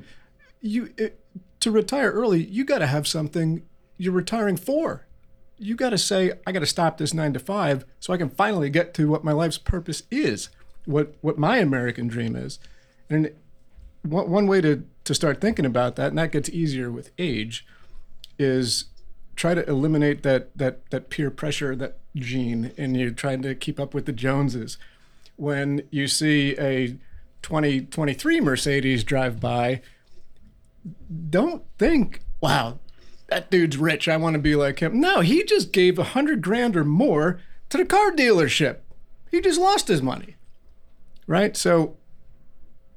[0.61, 1.21] You it,
[1.61, 3.63] to retire early, you got to have something
[3.97, 5.06] you're retiring for
[5.59, 8.31] you got to say i got to stop this 9 to 5 so i can
[8.31, 10.51] finally get to what my life's purpose is
[10.87, 12.59] what what my american dream is.
[13.11, 13.33] And
[14.03, 17.67] one, one way to to start thinking about that and that gets easier with age
[18.39, 18.87] is
[19.35, 23.79] try to eliminate that that that peer pressure that gene and you're trying to keep
[23.79, 24.79] up with the joneses.
[25.37, 26.97] When you see a
[27.43, 29.83] 2023 mercedes drive by
[31.31, 32.79] don't think wow
[33.29, 34.09] that dude's rich.
[34.09, 35.01] I want to be like him.
[35.01, 38.79] No, he just gave a hundred grand or more to the car dealership.
[39.31, 40.37] He just lost his money.
[41.27, 41.57] Right?
[41.57, 41.97] So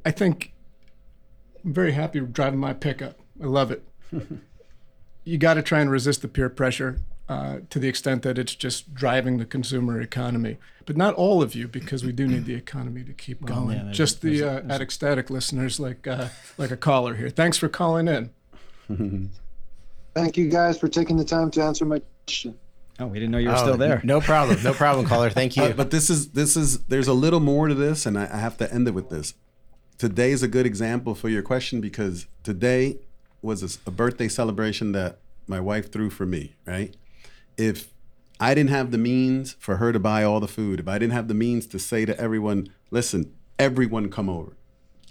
[0.06, 0.54] I think
[1.64, 3.20] I'm very happy driving my pickup.
[3.42, 3.84] I love it.
[5.24, 8.56] you got to try and resist the peer pressure uh, to the extent that it's
[8.56, 10.58] just driving the consumer economy.
[10.86, 13.78] But not all of you, because we do need the economy to keep going.
[13.78, 17.30] yeah, just the uh, Attic Static listeners like uh, like a caller here.
[17.30, 18.32] Thanks for calling in.
[20.20, 22.58] Thank you guys for taking the time to answer my question.
[23.00, 24.02] oh, we didn't know you were Oh, still there.
[24.04, 24.62] No problem.
[24.64, 25.30] No problem, caller.
[25.30, 25.64] Thank you.
[25.64, 28.24] But, uh, but this is this is there's a little more to this, and I,
[28.26, 29.34] I have to end it with this.
[29.98, 33.00] Today is a good example for your question because today
[33.42, 36.56] was a birthday celebration that my wife threw for me.
[36.66, 36.96] Right?
[37.58, 37.94] If
[38.42, 41.14] I didn't have the means for her to buy all the food, if I didn't
[41.14, 44.58] have the means to say to everyone, "Listen, everyone come over,"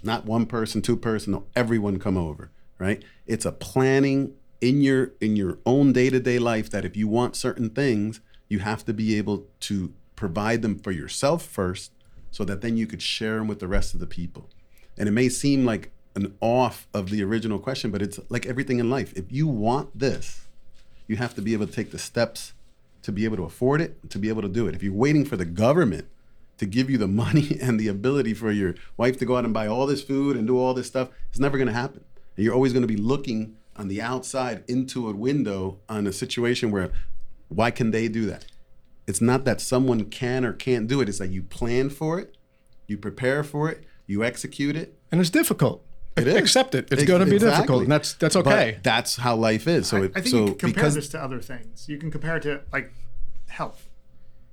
[0.02, 2.50] not one person, two person, no, everyone come over.
[2.78, 3.02] Right?
[3.26, 7.70] It's a planning in your in your own day-to-day life that if you want certain
[7.70, 11.92] things you have to be able to provide them for yourself first
[12.30, 14.48] so that then you could share them with the rest of the people.
[14.96, 18.80] And it may seem like an off of the original question but it's like everything
[18.80, 19.12] in life.
[19.14, 20.46] If you want this
[21.06, 22.52] you have to be able to take the steps
[23.02, 24.74] to be able to afford it to be able to do it.
[24.74, 26.08] If you're waiting for the government
[26.58, 29.54] to give you the money and the ability for your wife to go out and
[29.54, 32.04] buy all this food and do all this stuff it's never going to happen.
[32.36, 36.12] And you're always going to be looking on the outside into a window on a
[36.12, 36.90] situation where
[37.48, 38.44] Why can they do that?
[39.06, 41.08] It's not that someone can or can't do it.
[41.08, 42.36] It's that you plan for it,
[42.86, 44.98] you prepare for it, you execute it.
[45.10, 45.82] And it's difficult.
[46.16, 46.34] It is.
[46.34, 46.92] Accept it.
[46.92, 47.56] It's Ex- going to be exactly.
[47.60, 48.78] difficult, and that's that's But okay.
[48.82, 49.86] that's how life is.
[49.86, 51.88] So, I, it, I think so you can compare because this to other things.
[51.88, 52.92] You can compare it to like
[53.48, 53.88] health.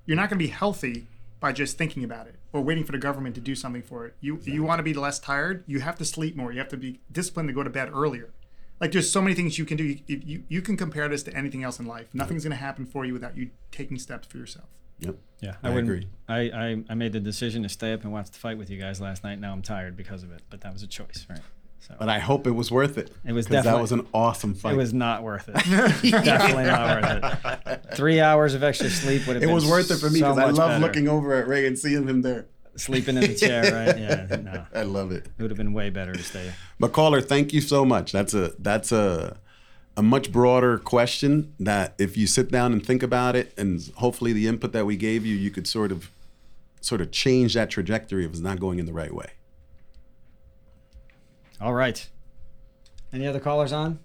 [0.05, 1.07] You're not going to be healthy
[1.39, 4.13] by just thinking about it or waiting for the government to do something for it.
[4.21, 5.63] You you want to be less tired.
[5.67, 6.51] You have to sleep more.
[6.53, 8.29] You have to be disciplined to go to bed earlier.
[8.79, 9.83] Like there's so many things you can do.
[9.85, 12.07] You, you, you can compare this to anything else in life.
[12.13, 14.67] Nothing's going to happen for you without you taking steps for yourself.
[14.99, 15.15] Yep.
[15.41, 16.07] Yeah, I wouldn't- agree.
[16.27, 18.79] I, I, I made the decision to stay up and watch the fight with you
[18.79, 19.39] guys last night.
[19.39, 21.39] Now I'm tired because of it, but that was a choice, right?
[21.79, 23.11] So But I hope it was worth it.
[23.25, 24.73] It was 'cause that was an awesome fight.
[24.73, 25.53] it was not worth it.
[26.11, 27.85] Definitely not worth it.
[27.95, 30.29] Three hours of extra sleep would have It been was worth it for me so
[30.33, 30.81] because I much love better.
[30.85, 32.47] looking over at Ray and seeing him there.
[32.77, 33.97] Sleeping in the chair, right?
[33.97, 35.25] Yeah, no, I love it.
[35.25, 36.51] it would have been way better to stay.
[36.79, 38.11] But caller, thank you so much.
[38.11, 39.38] That's a that's a
[39.97, 44.33] a much broader question that if you sit down and think about it and hopefully
[44.33, 46.11] the input that we gave you, you could sort of
[46.81, 49.31] sort of change that trajectory if it's not going in the right way.
[51.61, 52.07] All right.
[53.13, 53.99] Any other callers on?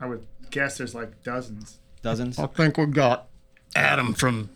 [0.00, 1.78] I would guess there's like dozens.
[2.02, 2.38] Dozens?
[2.38, 3.28] I think we got
[3.74, 4.50] Adam from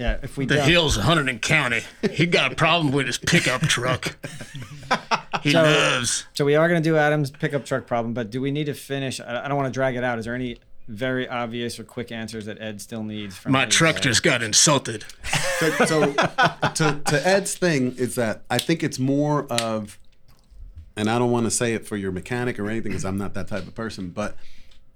[0.00, 0.68] Yeah, if we the don't.
[0.68, 1.82] hills of Hunterdon County.
[2.10, 4.16] He got a problem with his pickup truck.
[5.42, 6.26] He So- loves.
[6.34, 8.74] So we are going to do Adam's pickup truck problem, but do we need to
[8.74, 9.20] finish?
[9.20, 10.18] I I don't want to drag it out.
[10.18, 10.58] Is there any
[10.88, 15.04] very obvious or quick answers that Ed still needs from My truck just got insulted.
[15.60, 19.98] So, so to, to Ed's thing is that I think it's more of,
[20.96, 23.32] and I don't want to say it for your mechanic or anything because I'm not
[23.34, 24.36] that type of person, but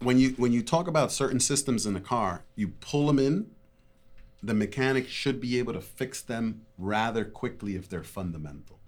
[0.00, 3.46] when you when you talk about certain systems in a car, you pull them in.
[4.44, 8.78] The mechanic should be able to fix them rather quickly if they're fundamental.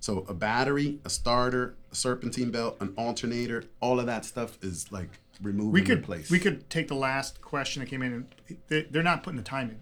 [0.00, 4.90] So a battery, a starter, a serpentine belt, an alternator, all of that stuff is
[4.90, 5.10] like
[5.42, 5.74] removed.
[5.74, 6.30] We and could replace.
[6.30, 8.12] we could take the last question that came in
[8.48, 9.78] and they, they're not putting the time in.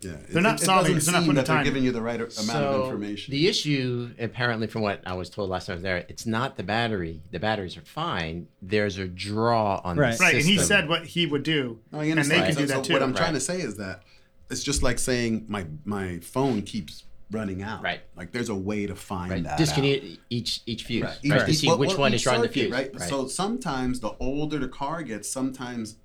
[0.00, 1.86] Yeah, They're not solving it, doesn't they're not putting that the they're time giving in.
[1.86, 3.32] you the right amount of information.
[3.32, 6.56] The issue, apparently, from what I was told last time I was there, it's not
[6.56, 7.20] the battery.
[7.32, 8.46] The batteries are fine.
[8.62, 10.16] There's a draw on Right.
[10.16, 12.60] the Right, and he said what he would do, No, I and they can So-
[12.60, 12.92] do so that too.
[12.92, 14.04] What I'm trying to say is that
[14.50, 17.82] it's just like saying my my phone keeps running out.
[17.82, 18.00] Right.
[18.16, 19.42] Like there's a way to find right.
[19.44, 19.52] that.
[19.52, 19.58] out.
[19.58, 21.18] disconnect each each fuse Right.
[21.24, 22.70] right, to see well, which well, one each is drawing the fuse.
[22.70, 22.98] Right?
[23.02, 25.96] So sometimes the older the car gets, sometimes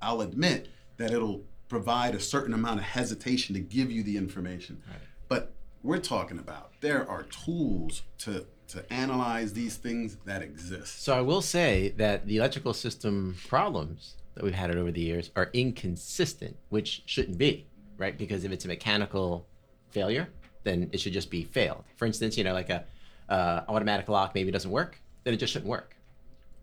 [0.00, 4.82] I'll admit that it'll provide a certain amount of hesitation to give you the information.
[4.88, 4.98] Right.
[5.28, 11.02] But we're talking about there are tools to to analyze these things that exist.
[11.02, 15.30] So I will say that the electrical system problems that we've had over the years
[15.34, 17.66] are inconsistent, which shouldn't be,
[18.00, 18.16] right?
[18.16, 19.46] Because if it's a mechanical
[19.90, 20.28] failure,
[20.64, 21.84] then it should just be failed.
[21.96, 22.84] For instance, you know, like a
[23.28, 25.94] uh, automatic lock maybe doesn't work, then it just shouldn't work,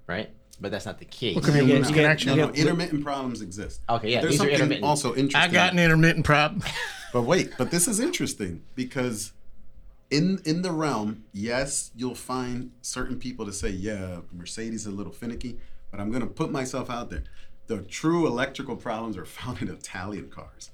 [0.07, 0.29] right?
[0.59, 1.35] But that's not the case.
[1.35, 2.35] could be You get- loose you get- connection.
[2.35, 3.81] No, no, intermittent problems exist.
[3.87, 4.85] Okay, yeah, There's these are something intermittent.
[4.85, 5.41] also interesting.
[5.41, 6.63] I got an intermittent problem.
[7.13, 9.31] But wait, but this is interesting because
[10.11, 14.91] in in the realm, yes, you'll find certain people to say, yeah, Mercedes is a
[14.91, 15.57] little finicky,
[15.89, 17.23] but I'm gonna put myself out there.
[17.67, 20.69] The true electrical problems are found in Italian cars.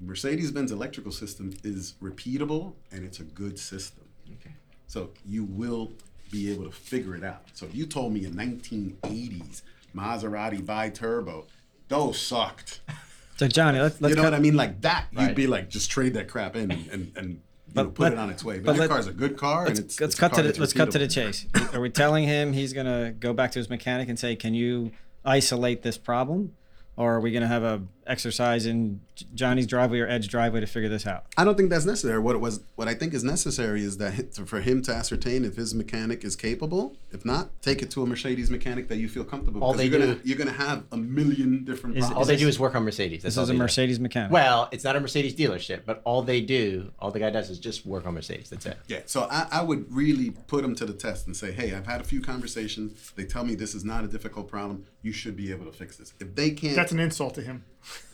[0.00, 4.04] Mercedes-Benz electrical system is repeatable and it's a good system.
[4.40, 4.54] Okay.
[4.86, 5.92] So you will
[6.30, 7.42] be able to figure it out.
[7.54, 9.62] So if you told me in 1980s
[9.94, 11.46] Maserati bi-turbo,
[11.88, 12.80] those sucked.
[13.36, 14.54] So Johnny, let's let's you know cut, what I mean?
[14.54, 15.34] Like that, you'd Right.
[15.34, 17.38] be like, just trade that crap in and and, and you
[17.72, 18.56] But know, put let- it on its way.
[18.58, 20.42] But, but that let- car's a good car, let's, and it's let's it's cut to
[20.42, 21.46] the let's cut to the chase.
[21.72, 24.92] Are we telling him he's gonna go back to his mechanic and say, "Can you
[25.24, 26.52] isolate this problem?"
[26.98, 30.66] Or are we gonna have a exercise in J- Johnny's driveway or Ed's driveway to
[30.66, 31.26] figure this out?
[31.36, 32.18] I don't think that's necessary.
[32.18, 35.44] What it was, what I think is necessary is that hi- for him to ascertain
[35.44, 36.96] if his mechanic is capable.
[37.12, 39.62] If not, take it to a Mercedes mechanic that you feel comfortable.
[39.62, 42.18] All because they you're gonna do- you're gonna have a million different Is- problems.
[42.18, 43.22] all they do is work on Mercedes.
[43.22, 43.62] That's This is a they do.
[43.62, 44.32] Mercedes mechanic.
[44.32, 47.58] Well, it's not a Mercedes dealership, but all they do, all the guy does is
[47.58, 48.50] just work on Mercedes.
[48.50, 48.76] That's it.
[48.88, 51.86] Yeah, so I, I would really put them to the test and say, hey, I've
[51.86, 53.12] had a few conversations.
[53.16, 54.84] They tell me this is not a difficult problem.
[55.02, 56.12] You should be able to fix this.
[56.20, 57.64] If they can't, That's an insult to him.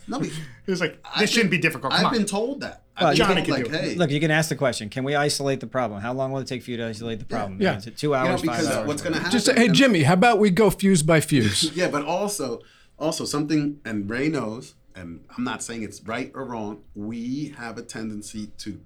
[0.07, 2.13] No, but He was like, I've "This shouldn't been- be difficult." Come I've on.
[2.13, 2.83] been told that.
[2.99, 3.81] Well, Johnny told, can like, do it.
[3.81, 6.01] hey, Look, you can ask the question: Can we isolate the problem?
[6.01, 7.61] How long will it take for you to isolate the problem?
[7.61, 7.77] Yeah.
[7.77, 8.87] Is it two you know, hours, five because hours?
[8.87, 9.31] what's going to happen?
[9.31, 11.71] Just say, hey, Jimmy, how about we go fuse by fuse?
[11.75, 12.61] Yeah, but also,
[12.97, 16.81] also something, and Ray knows, and I'm not saying it's right or wrong.
[16.95, 18.79] We have a tendency to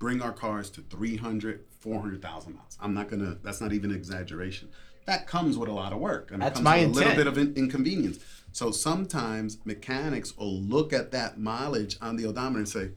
[0.00, 2.76] bring our cars to 300, 400,000 miles.
[2.80, 3.36] I'm not gonna.
[3.42, 4.68] That's not even an exaggeration.
[5.06, 7.14] That comes with a lot of work, and That's it comes my with a little
[7.14, 8.18] bit of in- inconvenience.
[8.54, 12.90] So sometimes mechanics will look at that mileage on the odometer and say,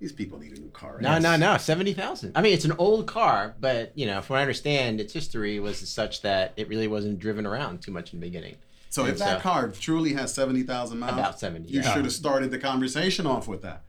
[0.00, 2.32] "These people need a new car." No, no, no, seventy thousand.
[2.34, 5.60] I mean, it's an old car, but you know, from what I understand, its history
[5.60, 8.56] was such that it really wasn't driven around too much in the beginning.
[8.90, 11.92] So if And that car truly has 70,000 miles, About 70, you yeah.
[11.94, 13.84] should have started the conversation off with that.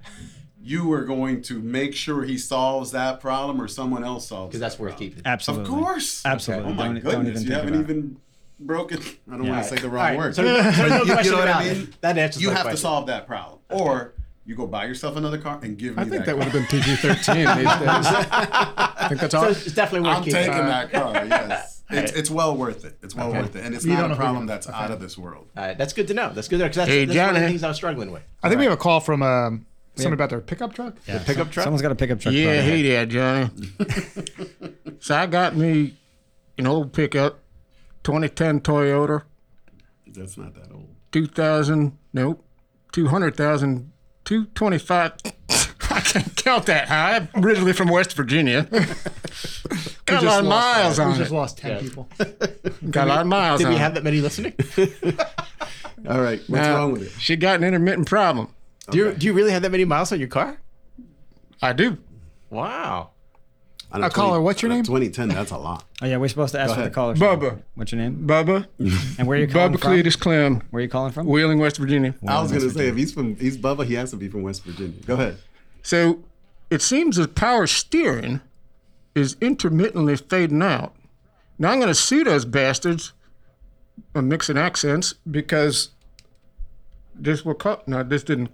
[0.62, 4.60] You were going to make sure he solves that problem or someone else solves Because
[4.60, 5.10] that's that worth problem.
[5.10, 5.24] keeping.
[5.26, 5.64] Absolutely.
[5.64, 6.26] Of course.
[6.26, 6.72] Absolutely.
[6.72, 7.14] Oh my Don't- goodness.
[7.14, 8.18] don't even you haven't even
[8.60, 9.00] broken.
[9.00, 9.52] I don't Yeah.
[9.52, 10.36] want to say the wrong right, word.
[10.36, 11.78] so so no But you, question you know what about I it.
[11.78, 11.94] mean?
[12.02, 13.60] That answers You my have to solve that problem.
[13.70, 14.14] Or
[14.46, 16.36] you go buy yourself another car and give me I think that car.
[16.36, 17.68] would have been PG 13 these days.
[17.68, 19.46] I think that's So all.
[19.46, 20.40] it's definitely worth I'm keeping.
[20.46, 21.26] taking that car.
[21.26, 22.98] Yes, it's, it's well worth it.
[23.04, 23.40] It's well Okay.
[23.42, 25.48] worth it, and it's You not a problem with- that's out of this world.
[25.56, 26.32] All right, that's good to know.
[26.34, 28.12] That's good to know because that's, Hey, that's one of the things I was struggling
[28.12, 28.24] with.
[28.44, 29.66] I think we have a call from um,
[29.96, 30.14] somebody Yeah.
[30.16, 30.96] about their pickup truck.
[31.08, 31.20] Yeah.
[31.24, 31.64] pickup truck?
[31.66, 32.34] Someone's got a pickup truck.
[32.34, 32.66] Yeah, problem.
[32.66, 33.50] hey there, Johnny.
[35.00, 35.94] so I got me
[36.58, 37.40] an old pickup,
[38.08, 39.24] 2010 Toyota,
[40.08, 40.88] That's not that old.
[41.12, 42.42] 2000, nope,
[42.94, 43.92] 200,000,
[44.24, 45.12] 225.
[45.90, 47.28] I can't count that high.
[47.34, 48.64] I'm originally from West Virginia.
[50.06, 51.36] got a lot of miles We on just it.
[51.36, 51.80] lost ten Yeah.
[51.82, 52.08] people.
[52.92, 53.80] Got a lot of miles Did on we it.
[53.80, 54.54] have that many listening?
[56.08, 57.12] All right, what's Now, wrong with it?
[57.22, 58.48] She got an intermittent problem.
[58.90, 60.58] do, you, do you really have that many miles on your car?
[61.62, 61.98] I do.
[62.50, 63.10] Wow.
[63.92, 64.84] On a Uh, caller, what's your name?
[64.84, 65.30] 2010.
[65.30, 65.86] That's a lot.
[66.02, 66.94] Oh yeah, we're supposed to ask for the ahead.
[66.94, 67.16] caller.
[67.16, 67.62] Bubba.
[67.76, 68.28] What's your name?
[68.28, 68.68] Bubba.
[69.18, 69.92] And where are you calling Bubba from?
[69.94, 71.26] Cletus Clem, Where are you calling from?
[71.26, 72.14] Wheeling, West Virginia.
[72.28, 74.64] I was gonna say if he's from he's Bubba, he has to be from West
[74.66, 75.00] Virginia.
[75.06, 75.38] Go ahead.
[75.84, 76.20] So
[76.70, 78.42] it seems the power steering
[79.16, 80.94] is intermittently fading out.
[81.58, 83.14] Now I'm going to sue those bastards.
[84.14, 85.90] I'm mixing accents because
[87.16, 87.88] this will cut.
[87.88, 88.52] No, this didn't.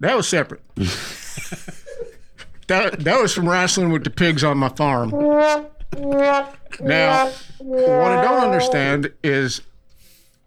[0.00, 0.62] That was separate.
[2.66, 5.10] that that was from wrestling with the pigs on my farm.
[6.80, 9.60] Now, what I don't understand is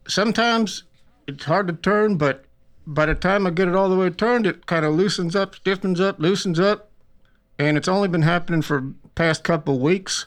[0.07, 0.83] sometimes
[1.27, 2.45] it's hard to turn, but
[2.85, 5.55] by the time I get it all the way turned, it kind of loosens up,
[5.55, 6.91] stiffens up, loosens up,
[7.57, 10.25] and it's only been happening for past couple weeks.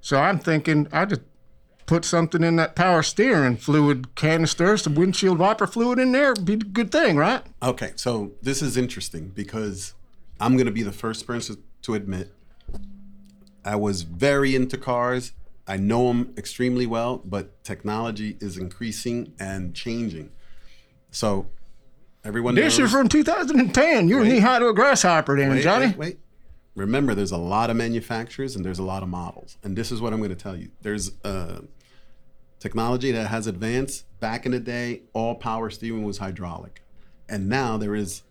[0.00, 1.22] So I'm thinking I just
[1.86, 6.54] put something in that power steering fluid canister, some windshield wiper fluid in there, be
[6.54, 7.42] a good thing, right?
[7.62, 9.94] Okay, so this is interesting because
[10.40, 12.32] I'm gonna be the first person to admit
[13.64, 15.32] I was very into cars.
[15.66, 20.30] I know them extremely well, but technology is increasing and changing.
[21.10, 21.46] So
[22.24, 22.86] everyone This knows.
[22.86, 24.08] is from 2010.
[24.08, 25.86] You're knee high to a grasshopper, then, wait, Johnny.
[25.88, 26.18] Wait, wait.
[26.74, 29.58] Remember, there's a lot of manufacturers and there's a lot of models.
[29.62, 30.70] And this is what I'm going to tell you.
[30.80, 31.62] There's uh,
[32.60, 34.04] technology that has advanced.
[34.20, 36.82] Back in the day, all power steering was hydraulic.
[37.28, 38.22] And now there is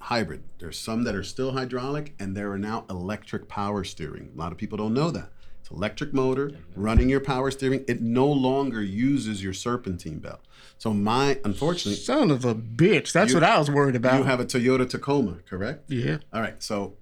[0.00, 0.42] hybrid.
[0.58, 4.30] There's some that are still hydraulic, and there are now electric power steering.
[4.34, 5.30] A lot of people don't know that.
[5.60, 7.84] It's electric motor running your power steering.
[7.88, 10.40] It no longer uses your serpentine belt.
[10.78, 13.12] So my, unfortunately, Son of a bitch.
[13.12, 14.18] That's You- what I was worried about.
[14.18, 15.90] you have a Toyota Tacoma, correct?
[15.90, 16.18] yeah.
[16.32, 16.62] All right.
[16.62, 16.94] So,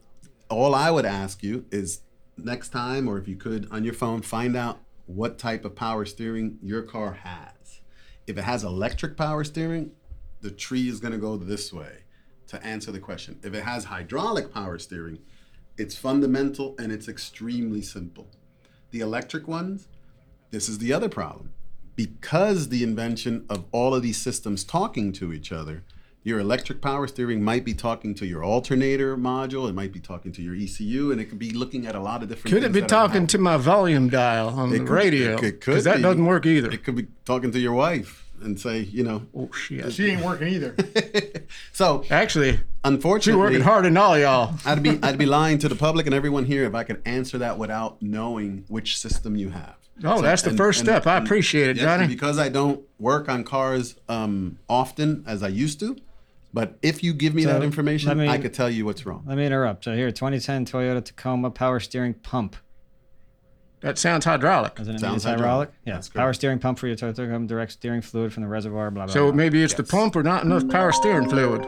[0.48, 2.00] all I would ask you is
[2.38, 6.04] next time, or if you could on your phone, find out what type of power
[6.04, 7.80] steering your car has.
[8.26, 9.92] If it has electric power steering,
[10.40, 11.98] the tree is going to go this way
[12.48, 13.38] to answer the question.
[13.42, 15.18] If it has hydraulic power steering,
[15.76, 18.28] it's fundamental and it's extremely simple.
[18.90, 19.88] The electric ones,
[20.50, 21.52] this is the other problem.
[21.96, 25.82] Because the invention of all of these systems talking to each other,
[26.22, 30.32] your electric power steering might be talking to your alternator module, it might be talking
[30.32, 32.72] to your ECU, and it could be looking at a lot of different Could it
[32.72, 35.35] be talking to my volume dial on It the could- radio?
[35.35, 36.70] it could- could Because that doesn't work either.
[36.70, 39.22] It could be talking to your wife and say, you know.
[39.37, 39.92] oh, shit.
[39.92, 40.75] She ain't working either.
[41.72, 44.55] So, Actually, she unfortunately, working hard and all y'all.
[44.64, 47.38] I'd be I'd be lying to the public and everyone here if I could answer
[47.38, 49.77] that without knowing which system you have.
[50.05, 51.07] Oh, that's the first step.
[51.07, 52.07] I appreciate it, yes, Johnny.
[52.07, 55.96] because I don't work on cars um, often as I used to,
[56.53, 59.22] but if you give me So, that information, me- I could tell you what's wrong.
[59.27, 59.85] Let me interrupt.
[59.85, 62.57] So here, 2010 Toyota Tacoma power steering pump.
[63.80, 64.74] That sounds hydraulic.
[64.74, 65.68] Doesn't it Sounds it's hydraulic?
[65.68, 65.70] hydraulic.
[65.84, 65.94] Yeah.
[65.94, 68.90] That's Power steering pump for your Toyota Tacoma direct steering fluid from the reservoir.
[68.90, 69.12] Blah blah.
[69.12, 69.32] So blah.
[69.32, 71.64] maybe it's the pump or not enough power steering fluid.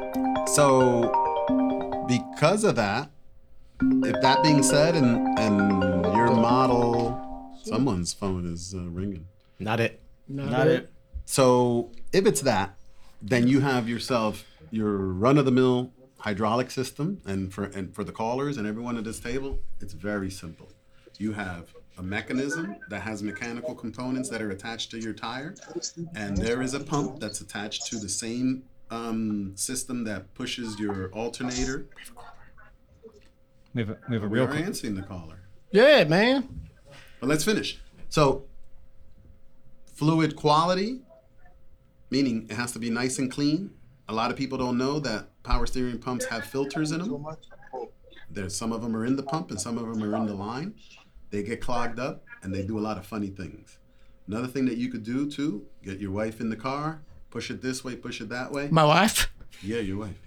[0.48, 1.12] So,
[2.08, 3.10] because of that,
[3.82, 9.26] if that being said, and and your model, someone's phone is uh, ringing.
[9.58, 10.00] Not it.
[10.28, 10.90] not it.
[11.26, 12.74] So if it's that,
[13.20, 18.66] then you have yourself your run-of-the-mill hydraulic system, and for and for the callers and
[18.66, 20.68] everyone at this table, it's very simple.
[21.18, 25.54] You have a mechanism that has mechanical components that are attached to your tire,
[26.14, 31.10] and there is a pump that's attached to the same um, system that pushes your
[31.12, 31.86] alternator.
[33.74, 34.30] We have a, we have a real.
[34.30, 34.44] We real.
[34.44, 35.40] are quick- answering the caller.
[35.70, 36.68] Yeah, man.
[37.20, 37.78] But let's finish.
[38.08, 38.44] So,
[39.94, 41.00] fluid quality,
[42.10, 43.70] meaning it has to be nice and clean.
[44.08, 47.26] A lot of people don't know that power steering pumps have filters in them.
[48.30, 50.34] There's some of them are in the pump and some of them are in the
[50.34, 50.74] line.
[51.30, 53.78] They get clogged up and they do a lot of funny things.
[54.26, 57.00] Another thing that you could do too: get your wife in the car,
[57.30, 58.68] push it this way, push it that way.
[58.70, 59.30] My wife.
[59.62, 60.20] Yeah, your wife,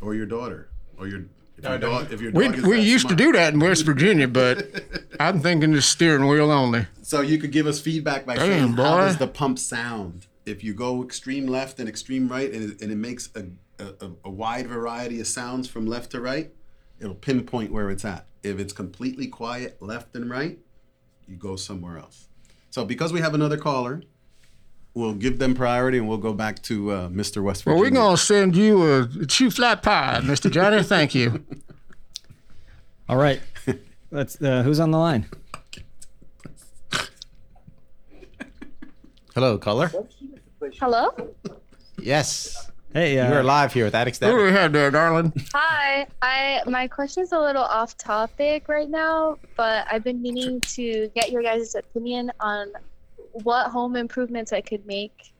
[0.00, 1.24] or your daughter, or your
[1.56, 2.12] if your dog.
[2.12, 3.18] If your We, dog is we that used smart.
[3.18, 4.64] to do that in West Virginia, but
[5.20, 6.86] I'm thinking just steering wheel only.
[7.02, 10.62] So you could give us feedback by Damn, saying how does the pump sound if
[10.62, 13.46] you go extreme left and extreme right, and it, and it makes a,
[13.82, 16.52] a, a wide variety of sounds from left to right.
[17.00, 18.26] It'll pinpoint where it's at.
[18.42, 20.58] If it's completely quiet left and right,
[21.26, 22.28] you go somewhere else.
[22.70, 24.02] So because we have another caller,
[24.94, 27.42] we'll give them priority and we'll go back to uh, Mr.
[27.42, 30.50] West Well, we're going to send you a chew flat pie, Mr.
[30.50, 30.82] Johnny.
[30.82, 31.44] Thank you.
[33.08, 33.40] All right.
[34.10, 34.40] Let's.
[34.40, 35.26] Uh, who's on the line?
[39.34, 39.92] Hello, caller.
[40.80, 41.14] Hello.
[42.00, 43.18] Yes, Hey.
[43.18, 45.32] Uh, you're live here with Attic Who do we have there, darling?
[45.52, 46.06] Hi.
[46.22, 51.30] I my question's a little off topic right now, but I've been meaning to get
[51.30, 52.72] your guys' opinion on
[53.32, 55.34] what home improvements I could make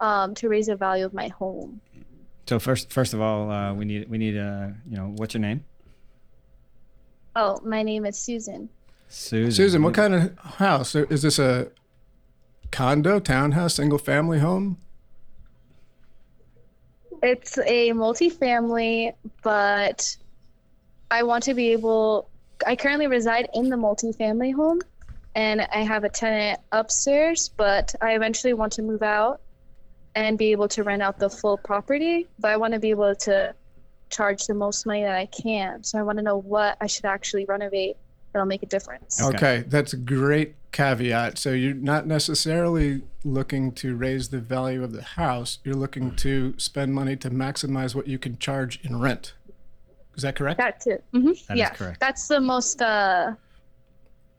[0.00, 1.80] um, to raise the value of my home.
[2.46, 5.42] so first, first of all, uh, we need we need uh, you know, what's your
[5.42, 5.64] name?
[7.36, 8.68] Oh, my name is Susan.
[9.08, 9.52] Susan.
[9.52, 10.96] Susan, what kind of house?
[10.96, 11.68] Is this a
[12.72, 14.78] condo, townhouse, single family home?
[17.22, 20.16] It's a multifamily, but
[21.10, 22.28] I want to be able.
[22.66, 24.80] I currently reside in the multifamily home,
[25.34, 27.50] and I have a tenant upstairs.
[27.56, 29.40] But I eventually want to move out
[30.14, 32.28] and be able to rent out the full property.
[32.38, 33.54] But I want to be able to
[34.08, 35.84] charge the most money that I can.
[35.84, 37.96] So I want to know what I should actually renovate
[38.32, 39.22] that'll make a difference.
[39.22, 39.64] Okay.
[39.66, 41.38] That's a great caveat.
[41.38, 45.58] So you're not necessarily looking to raise the value of the house.
[45.64, 49.34] You're looking to spend money to maximize what you can charge in rent.
[50.16, 50.58] Is that correct?
[50.58, 50.98] That too.
[51.12, 52.00] hmm That is yeah, correct.
[52.00, 52.82] that's the most.
[52.82, 53.34] uh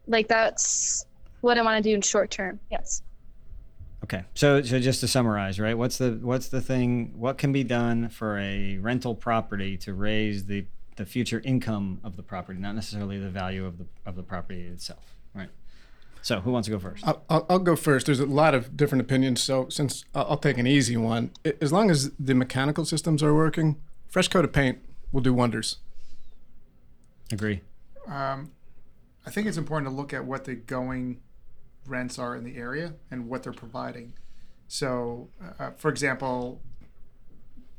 [0.07, 1.05] Like that's
[1.41, 2.59] what I want to do in short term.
[2.69, 3.01] Yes.
[4.03, 4.23] Okay.
[4.33, 5.77] So so just to summarize, right?
[5.77, 7.13] What's the what's the thing?
[7.17, 10.65] What can be done for a rental property to raise the
[10.97, 14.61] the future income of the property, not necessarily the value of the of the property
[14.67, 15.49] itself, right?
[16.21, 17.05] So who wants to go first?
[17.07, 18.05] I'll, I'll I'll go first.
[18.05, 19.41] There's a lot of different opinions.
[19.41, 23.33] So since I'll I'll take an easy one, as long as the mechanical systems are
[23.33, 24.79] working, fresh coat of paint
[25.11, 25.77] will do wonders.
[27.31, 27.61] Agree.
[28.07, 28.51] Um,
[29.25, 31.21] I think it's important to look at what the going
[31.85, 34.13] rents are in the area and what they're providing.
[34.67, 36.61] So, uh, for example,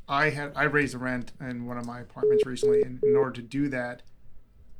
[0.07, 3.31] I had I raised the rent in one of my apartments recently, and in order
[3.31, 4.03] to do that,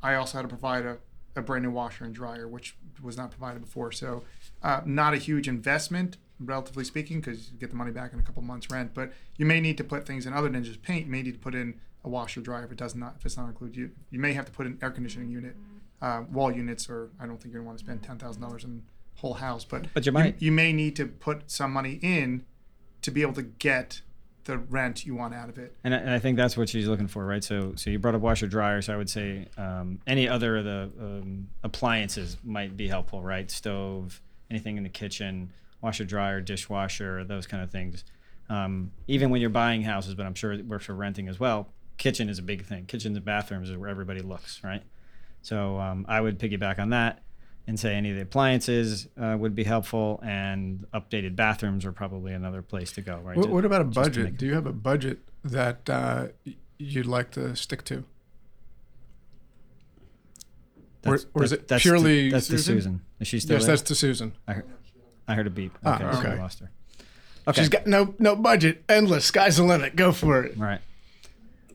[0.01, 0.97] I also had to provide a,
[1.35, 3.91] a brand new washer and dryer, which was not provided before.
[3.91, 4.23] So,
[4.63, 8.23] uh, not a huge investment, relatively speaking, because you get the money back in a
[8.23, 8.93] couple months' rent.
[8.93, 11.05] But you may need to put things in other than just paint.
[11.05, 13.37] You may need to put in a washer dryer if it does not if it's
[13.37, 13.75] not included.
[13.77, 15.55] You you may have to put an air conditioning unit,
[16.01, 18.63] uh, wall units, or I don't think you're gonna want to spend ten thousand dollars
[18.63, 18.83] in
[19.15, 19.63] whole house.
[19.65, 20.41] But But you might.
[20.41, 22.43] you may need to put some money in
[23.01, 24.01] to be able to get
[24.45, 25.75] the rent you want out of it.
[25.83, 27.43] And I, and I think that's what she's looking for, right?
[27.43, 28.81] So, so you brought up washer dryer.
[28.81, 33.49] So I would say um, any other of the um, appliances might be helpful, right?
[33.49, 38.03] Stove, anything in the kitchen, washer dryer, dishwasher, those kind of things.
[38.49, 41.69] Um, even when you're buying houses, but I'm sure it works for renting as well.
[41.97, 42.85] Kitchen is a big thing.
[42.85, 44.83] Kitchens and bathrooms is where everybody looks, right?
[45.41, 47.22] So um, I would piggyback on that
[47.65, 52.33] and say any of the appliances uh, would be helpful, and updated bathrooms are probably
[52.33, 53.37] another place to go, right?
[53.37, 54.23] What, what about a just budget?
[54.25, 56.27] make- Do you have a budget that uh,
[56.77, 58.03] you'd like to stick to?
[61.05, 62.75] Or- That's- or is that- it that's purely to, that's to Susan?
[62.75, 63.01] Susan?
[63.19, 63.75] Is she still Yes, there?
[63.75, 64.33] that's to Susan.
[64.47, 64.65] I heard,
[65.27, 65.77] I heard a beep.
[65.85, 66.71] Ah, Okay, so I lost her.
[67.45, 69.25] Okay, She's got no no budget, endless.
[69.25, 69.97] Sky's the limit.
[69.97, 70.57] Go for it.
[70.57, 70.79] right.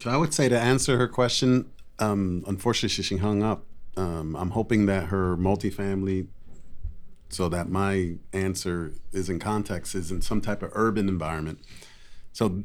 [0.03, 3.64] So I would say to answer her question, um, unfortunately she hung up.
[3.99, 6.28] Um, I'm hoping that her multifamily,
[7.30, 11.59] so that my answer is in context, is in some type of urban environment.
[12.32, 12.62] So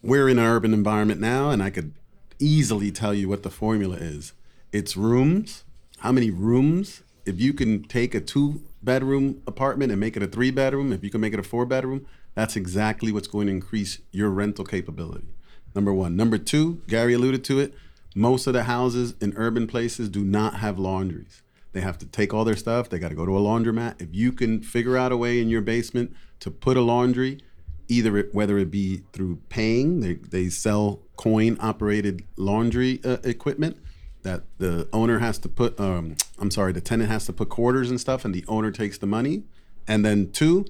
[0.00, 1.94] we're in an urban environment now, and I could
[2.38, 4.32] easily tell you what the formula is.
[4.70, 5.64] It's rooms.
[5.98, 7.02] How many rooms?
[7.26, 11.02] If you can take a two bedroom apartment and make it a three bedroom, if
[11.02, 14.64] you can make it a four bedroom, that's exactly what's going to increase your rental
[14.64, 15.26] capability.
[15.74, 16.14] Number one.
[16.14, 17.74] Number two, Gary alluded to it.
[18.14, 21.42] Most of the houses in urban places do not have laundries.
[21.72, 22.88] They have to take all their stuff.
[22.88, 24.00] They got to go to a laundromat.
[24.00, 27.40] If you can figure out a way in your basement to put a laundry,
[27.88, 33.78] either it, whether it be through paying, they, they sell coin operated laundry uh, equipment
[34.22, 37.90] that the owner has to put, um, I'm sorry, the tenant has to put quarters
[37.90, 39.42] and stuff, and the owner takes the money.
[39.86, 40.64] And then two,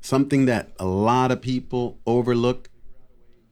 [0.00, 2.70] something that a lot of people overlook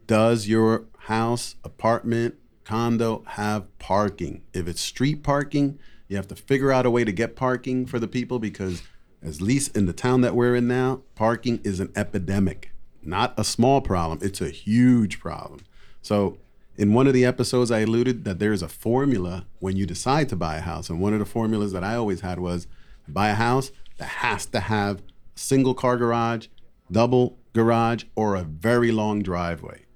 [0.07, 2.37] does your house, apartment,
[2.69, 4.43] condo have parking?
[4.53, 7.99] If it's street parking, you have to figure out a way to get parking for
[7.99, 8.83] the people because
[9.21, 12.71] At least in the town that we're in now, parking is an epidemic.
[13.03, 15.61] Not a small problem, it's a huge problem.
[16.03, 16.39] So,
[16.77, 20.29] in one of the episodes, I alluded that there is a formula when you decide
[20.29, 20.89] to buy a house.
[20.89, 22.69] And one of the formulas that I always had was
[23.09, 25.03] buy a house that has to have
[25.35, 26.47] single car garage,
[26.93, 29.87] double garage, or a very long driveway.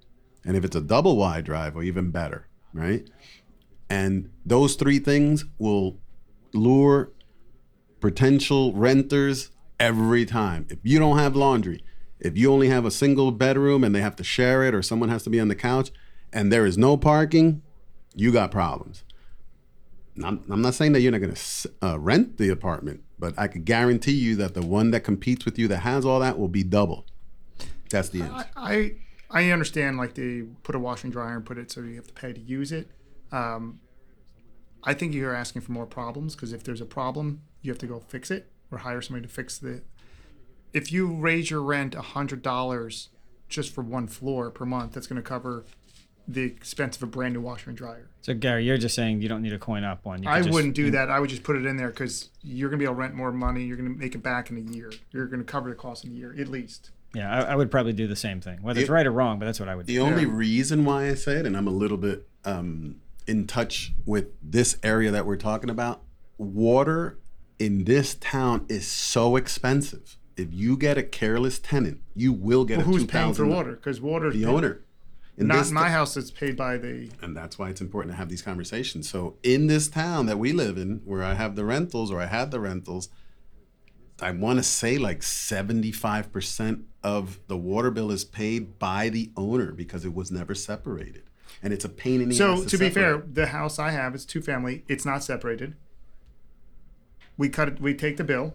[0.44, 3.08] And if it's a double wide driveway, even better, right?
[3.88, 5.98] And those three things will
[6.52, 7.10] lure
[8.00, 10.66] potential renters every time.
[10.70, 11.84] If you don't have laundry,
[12.18, 15.08] if you only have a single bedroom and they have to share it or someone
[15.08, 15.90] has to be on the couch
[16.32, 17.62] and there is no parking,
[18.14, 19.04] you got problems.
[20.22, 23.48] I'm, I'm not saying that you're not going to uh, rent the apartment, but I
[23.48, 26.48] could guarantee you that the one that competes with you that has all that will
[26.48, 27.06] be double.
[27.90, 28.32] That's the end.
[28.32, 28.92] I, I
[29.32, 32.06] I understand like they put a washer and dryer and put it so you have
[32.06, 32.90] to pay to use it.
[33.32, 33.80] Um,
[34.84, 37.86] I think you're asking for more problems because if there's a problem, you have to
[37.86, 39.82] go fix it or hire somebody to fix the.
[40.72, 43.08] If you raise your rent hundred dollars
[43.48, 45.64] just for one floor per month, that's going to cover
[46.28, 48.08] the expense of a brand new washer and dryer.
[48.20, 50.22] So Gary, you're just saying you don't need a coin up one.
[50.22, 51.10] You I just- wouldn't do that.
[51.10, 53.14] I would just put it in there because you're going to be able to rent
[53.14, 53.64] more money.
[53.64, 54.92] You're going to make it back in a year.
[55.10, 56.90] You're going to cover the cost in a year at least.
[57.14, 58.62] Yeah, I, I would probably do the same thing.
[58.62, 59.92] Whether it's right or wrong, but that's what I would do.
[59.92, 62.96] The only reason why I say it, and I'm a little bit um,
[63.26, 66.02] in touch with this area that we're talking about,
[66.38, 67.18] water
[67.58, 70.16] in this town is so expensive.
[70.36, 73.46] If you get a careless tenant, you will get Well, a who's two paying for
[73.46, 73.72] water?
[73.72, 74.80] Because water The owner.
[75.36, 76.16] In Not this in my ta- house.
[76.16, 77.10] It's paid by the.
[77.22, 79.08] and that's why it's important to have these conversations.
[79.08, 82.26] So in this town that we live in, where I have the rentals or I
[82.26, 83.08] had the rentals,
[84.22, 89.30] I want to say like seventy-five percent of the water bill is paid by the
[89.36, 91.24] owner because it was never separated,
[91.62, 92.62] and it's a pain in the ass.
[92.62, 94.84] So to be fair, the house I have is two family.
[94.88, 95.74] It's not separated.
[97.36, 97.80] We cut it.
[97.80, 98.54] We take the bill,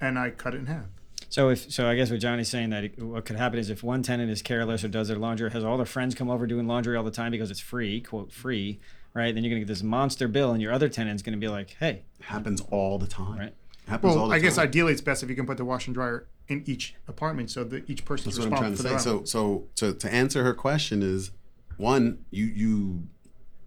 [0.00, 0.86] and I cut it in half.
[1.28, 3.82] So if so, I guess what Johnny's saying that it, what could happen is if
[3.82, 6.66] one tenant is careless or does their laundry, has all their friends come over doing
[6.66, 8.80] laundry all the time because it's free, quote free,
[9.14, 9.34] right?
[9.34, 12.02] Then you're gonna get this monster bill, and your other tenant's gonna be like, "Hey,
[12.22, 13.38] happens all the time.
[13.38, 13.54] Right.
[13.88, 14.64] Happens all Well, the I guess time.
[14.64, 17.64] ideally it's best if you can put the washer and dryer in each apartment, so
[17.64, 19.10] that each person's That's what I'm trying responsible to for say.
[19.10, 19.26] their.
[19.26, 21.30] So, so to to answer her question is,
[21.76, 23.02] one, you you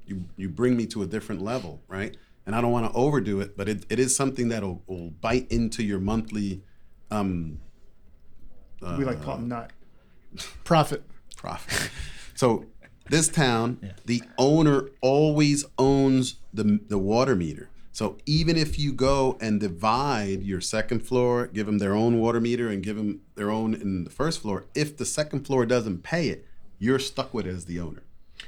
[0.06, 2.16] you you bring me to a different level, right?
[2.46, 5.12] And I don't want to overdo it, but it, it is something that will, will
[5.12, 6.64] bite into your monthly
[7.12, 7.60] um,
[8.82, 9.72] we like call it nut.
[10.64, 11.04] Profit.
[11.36, 11.90] profit.
[12.36, 12.66] so
[13.10, 17.70] this town, the owner always owns the the water meter.
[17.94, 22.40] So even if you go and divide your second floor, give them their own water
[22.40, 26.04] meter and give them their own in the first floor, if the second floor doesn't
[26.04, 26.46] pay it,
[26.80, 28.04] you're stuck with it as the owner.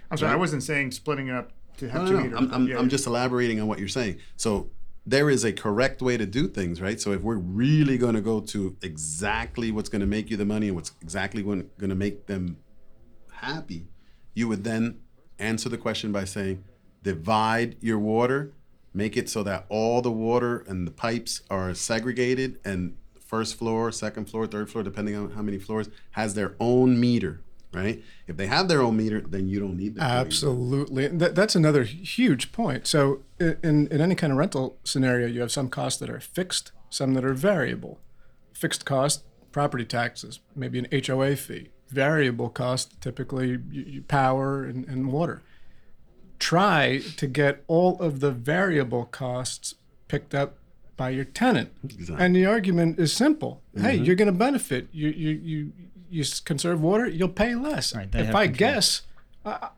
[0.10, 2.24] I'm sorry, I wasn't saying splitting it up to have No, two no.
[2.24, 2.38] meters.
[2.40, 2.90] I'm, I'm, Yeah, I'm yeah.
[2.90, 4.18] just elaborating on what you're saying.
[4.38, 4.70] So
[5.06, 7.00] there is a correct way to do things, right?
[7.00, 10.46] So if we're really going to go to exactly what's going to make you the
[10.46, 12.58] money and what's exactly going to make them
[13.32, 13.88] happy,
[14.34, 15.00] you would then
[15.38, 16.64] answer the question by saying,
[17.04, 18.54] divide your water,
[18.94, 22.96] make it so that all the water and the pipes are segregated, and
[23.34, 27.42] first floor, second floor, third floor, depending on how many floors, has their own meter,
[27.74, 28.04] right?
[28.28, 30.04] If they have their own meter, then you don't need that.
[30.04, 31.08] Absolutely.
[31.08, 32.86] That's another huge point.
[32.86, 36.72] So, in, in any kind of rental scenario, you have some costs that are fixed,
[36.90, 38.00] some that are variable.
[38.54, 41.70] Fixed cost, property taxes, maybe an HOA fee.
[41.90, 43.58] Variable cost, typically
[44.08, 45.42] power and, and water.
[46.44, 49.76] Try to get all of the variable costs
[50.10, 50.58] picked up
[50.98, 51.72] by your tenant.
[51.84, 52.18] Exactly.
[52.24, 53.62] And the argument is simple.
[53.76, 54.04] Hey, mm-hmm.
[54.04, 54.88] you're going to benefit.
[54.92, 55.72] You, you, you,
[56.10, 57.96] you conserve water, you'll pay less.
[57.96, 58.58] Right, if I control.
[58.58, 59.04] guess,
[59.46, 59.70] I,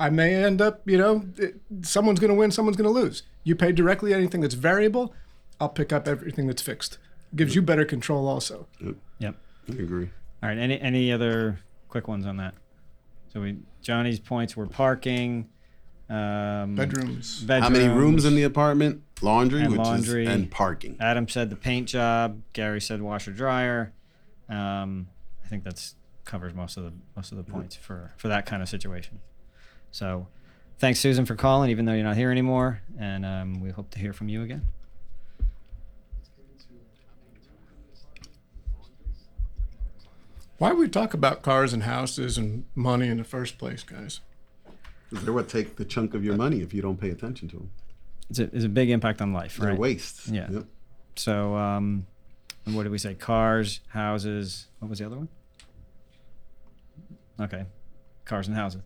[0.00, 3.22] I may end up, you know, it- someone's going to win, someone's going to lose.
[3.42, 5.14] You pay directly anything that's variable,
[5.60, 6.96] I'll pick up everything that's fixed.
[7.36, 8.66] Gives you better control also.
[9.18, 9.36] yep."
[9.68, 10.10] I agree.
[10.42, 10.58] All right.
[10.58, 12.54] Any any other quick ones on that?
[13.32, 15.48] So we Johnny's points were parking,
[16.10, 17.44] um, Bedrooms.
[17.48, 19.02] How many rooms in the apartment?
[19.22, 20.26] Laundry, And which laundry.
[20.26, 20.96] is and parking.
[21.00, 22.42] Adam said the paint job.
[22.52, 23.92] Gary said washer dryer.
[24.48, 25.08] Um,
[25.44, 25.94] I think that's
[26.24, 29.20] covers most of the most of the points for for that kind of situation.
[29.90, 30.26] So,
[30.78, 33.98] thanks Susan for calling, even though you're not here anymore, and um, we hope to
[33.98, 34.66] hear from you again.
[40.58, 44.20] Why would we talk about cars and houses and money in the first place, guys?
[45.22, 47.70] They're what take the chunk of your money if you don't pay attention to them.
[48.30, 49.78] It's a, it's a big impact on life, They're right?
[49.78, 50.28] waste.
[50.28, 50.50] Yeah.
[50.50, 50.64] Yep.
[51.16, 52.06] So, um,
[52.66, 53.14] and what did we say?
[53.14, 54.66] Cars, houses.
[54.78, 55.28] What was the other one?
[57.40, 57.64] Okay,
[58.24, 58.80] cars and houses,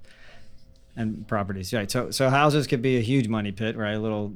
[0.96, 1.72] and properties.
[1.72, 1.90] Right.
[1.90, 3.94] So, so houses could be a huge money pit, right?
[3.94, 4.34] A little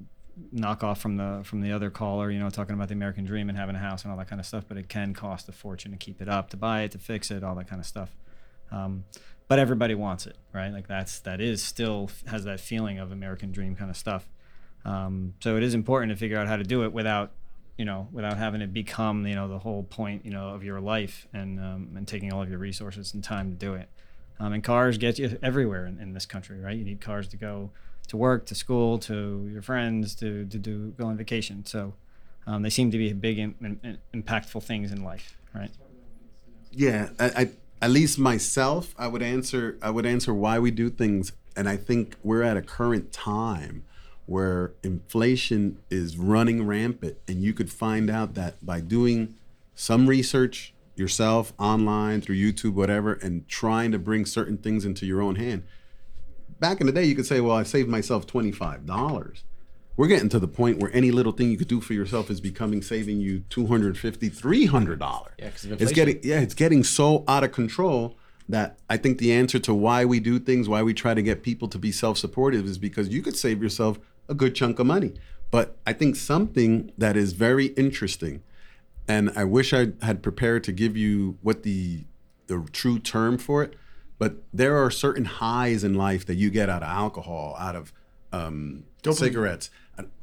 [0.50, 3.48] knock off from the from the other caller, you know, talking about the American dream
[3.48, 5.52] and having a house and all that kind of stuff, but it can cost a
[5.52, 7.86] fortune to keep it up, to buy it, to fix it, all that kind of
[7.86, 8.14] stuff.
[8.70, 9.04] Um,
[9.52, 10.72] but everybody wants it, right?
[10.72, 14.26] Like that's that is still has that feeling of American dream kind of stuff.
[14.86, 17.32] Um, so it is important to figure out how to do it without,
[17.76, 20.80] you know, without having it become, you know, the whole point, you know, of your
[20.80, 23.90] life and um, and taking all of your resources and time to do it.
[24.40, 26.74] Um, and cars get you everywhere in, in this country, right?
[26.74, 27.72] You need cars to go
[28.08, 31.66] to work, to school, to your friends, to, to do go on vacation.
[31.66, 31.92] So
[32.46, 35.70] um, they seem to be big, in, in, impactful things in life, right?
[36.70, 37.50] Yeah, I, I
[37.82, 39.76] at least myself, I would answer.
[39.82, 43.82] I would answer why we do things, and I think we're at a current time
[44.24, 49.34] where inflation is running rampant, and you could find out that by doing
[49.74, 55.20] some research yourself online through YouTube, whatever, and trying to bring certain things into your
[55.20, 55.64] own hand.
[56.60, 59.42] Back in the day, you could say, "Well, I saved myself twenty five dollars."
[59.96, 62.40] We're getting to the point where any little thing you could do for yourself is
[62.40, 65.32] becoming saving you 250 300 dollars.
[65.38, 65.50] Yeah,
[65.82, 68.16] It's getting yeah, it's getting so out of control
[68.48, 71.42] that I think the answer to why we do things, why we try to get
[71.42, 75.14] people to be self-supportive is because you could save yourself a good chunk of money.
[75.50, 78.42] But I think something that is very interesting
[79.08, 82.04] and I wish I had prepared to give you what the
[82.46, 83.74] the true term for it.
[84.18, 87.92] But there are certain highs in life that you get out of alcohol, out of
[88.32, 88.84] um,
[89.24, 89.70] cigarettes.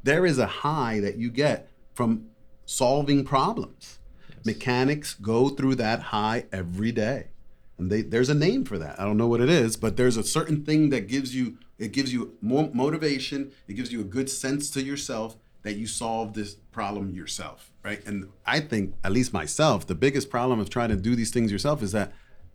[0.02, 2.26] There is a high that you get from
[2.64, 3.98] solving problems.
[4.44, 7.28] Mechanics go through that high every day,
[7.76, 8.98] and they, there's a name for that.
[8.98, 11.92] I don't know what it is, but there's a certain thing that gives you it
[11.92, 13.52] gives you more motivation.
[13.66, 18.04] It gives you a good sense to yourself that you solved this problem yourself, right?
[18.06, 21.50] And I think, at least myself, the biggest problem of trying to do these things
[21.50, 22.12] yourself is that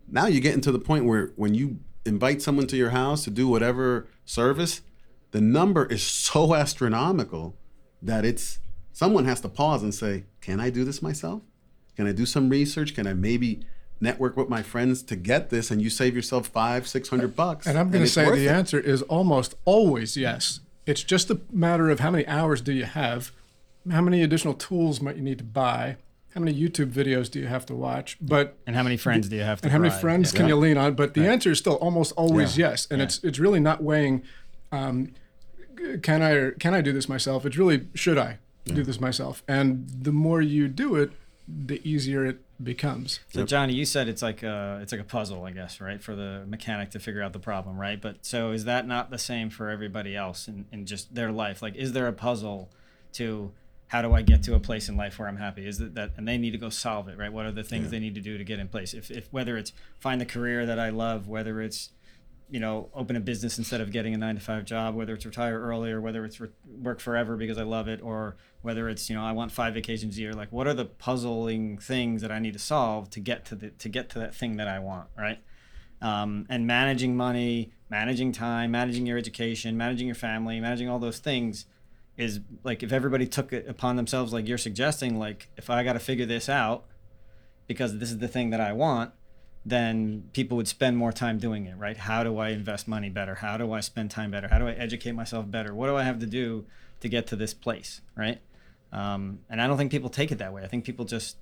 [0.07, 3.31] now you're getting to the point where when you invite someone to your house to
[3.31, 4.81] do whatever service,
[5.35, 7.57] the number is so astronomical
[8.01, 8.59] that it's
[8.93, 11.41] someone has to pause and say, "Can I do this myself?
[11.97, 12.95] Can I do some research?
[12.95, 13.59] Can I maybe
[13.99, 17.67] network with my friends to get this?" And you save yourself five, six hundred bucks.
[17.67, 18.49] And I'm going to say the it.
[18.61, 20.61] answer is almost always yes.
[20.85, 23.31] It's just a matter of how many hours do you have,
[23.91, 25.97] how many additional tools might you need to buy,
[26.33, 29.35] how many YouTube videos do you have to watch, but And how many friends do
[29.35, 30.01] you have to and how many bribe?
[30.01, 30.37] friends Yeah.
[30.39, 30.93] can you lean on?
[30.93, 34.21] But the answer is still almost always yes, and it's it's really not weighing.
[34.71, 35.13] Um, g-
[36.01, 37.45] can I can I do this myself?
[37.45, 39.43] It's really should I do this myself?
[39.47, 41.11] And the more you do it,
[41.47, 43.19] the easier it becomes.
[43.29, 46.15] So Johnny, you said it's like a it's like a puzzle, I guess, right, for
[46.15, 48.01] the mechanic to figure out the problem, right?
[48.01, 51.61] But so is that not the same for everybody else in, in just their life?
[51.61, 52.69] Like, is there a puzzle
[53.13, 53.51] to
[53.87, 55.67] how do I get to a place in life where I'm happy?
[55.67, 57.31] Is it that and they need to go solve it, right?
[57.31, 58.93] What are the things they need to do to get in place?
[58.93, 61.91] If, if whether it's find the career that I love, whether it's
[62.49, 65.25] you know, open a business instead of getting a nine to five job, whether it's
[65.25, 69.09] retire early or whether it's re- work forever because I love it, or whether it's
[69.09, 70.33] you know I want five vacations a year.
[70.33, 73.69] Like, what are the puzzling things that I need to solve to get to the
[73.69, 75.39] to get to that thing that I want, right?
[76.01, 81.19] Um, and managing money, managing time, managing your education, managing your family, managing all those
[81.19, 81.65] things
[82.17, 85.93] is like if everybody took it upon themselves, like you're suggesting, like if I got
[85.93, 86.85] to figure this out
[87.67, 89.11] because this is the thing that I want,
[89.65, 91.97] then people would spend more time doing it, right?
[91.97, 93.35] How do I invest money better?
[93.35, 94.47] How do I spend time better?
[94.47, 95.73] How do I educate myself better?
[95.73, 96.65] What do I have to do
[96.99, 98.39] to get to this place, right?
[98.91, 100.63] Um, and I don't think people take it that way.
[100.63, 101.37] I think people just,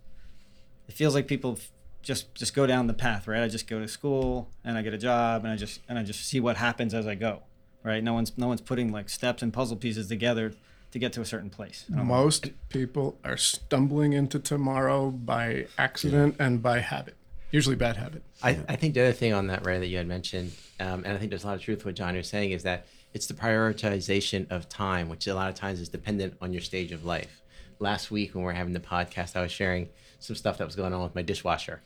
[0.88, 1.60] it feels like people
[2.04, 3.42] just just go down the path, right?
[3.42, 6.04] I just go to school and I get a job and I just and I
[6.04, 7.44] just see what happens as I go,
[7.84, 8.04] right?
[8.04, 10.54] No one's no one's putting like steps and puzzle pieces together
[10.92, 11.86] to get to a certain place.
[11.90, 12.04] Know.
[12.04, 17.16] Most people are stumbling into tomorrow by accident and by habit,
[17.54, 18.24] usually bad habit.
[18.42, 21.14] I, I think the other thing on that, Ray, that you had mentioned, um, and
[21.14, 23.28] I think there's a lot of truth to what John was saying, is that it's
[23.28, 27.06] the prioritization of time, which a lot of times is dependent on your stage of
[27.06, 27.44] life.
[27.78, 29.90] Last week, when we were having the podcast, I was sharing
[30.20, 31.82] some stuff that was going on with my dishwasher,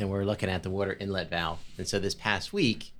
[0.00, 1.60] and we are looking at the water inlet valve.
[1.76, 2.90] And so this past week,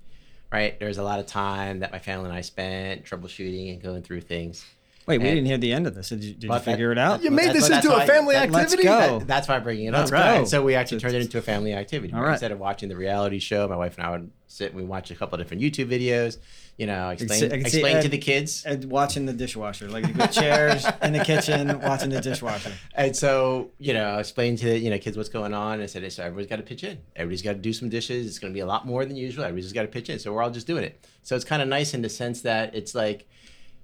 [0.53, 4.03] right, there's a lot of time that my family and I spent troubleshooting and going
[4.03, 4.65] through things.
[5.09, 6.09] Wait, we And- didn't hear the end of this.
[6.09, 7.23] Did you, did you But that- figure it out?
[7.23, 8.83] You made this into a family let's activity.
[8.83, 9.19] go.
[9.19, 10.13] That- that's why I'm bringing it Let's up.
[10.13, 10.47] Right.
[10.47, 12.13] so we actually turned it into a family activity.
[12.13, 12.31] All right?
[12.33, 15.11] Instead of watching the reality show, my wife and I would sit and we watch
[15.11, 16.37] a couple of different YouTube videos.
[16.77, 18.63] You know, explain see- I see to the kids.
[18.65, 22.71] And watching the dishwasher, like the chairs in the kitchen, watching the dishwasher.
[22.95, 25.81] And so, you know, explain to you know kids what's going on.
[25.81, 26.99] I said, so everybody's got to pitch in.
[27.17, 28.27] Everybody's got to do some dishes.
[28.27, 29.43] It's going to be a lot more than usual.
[29.43, 30.19] Everybody's got to pitch in.
[30.19, 31.05] So we're all just doing it.
[31.23, 33.27] So it's kind of nice in the sense that it's like,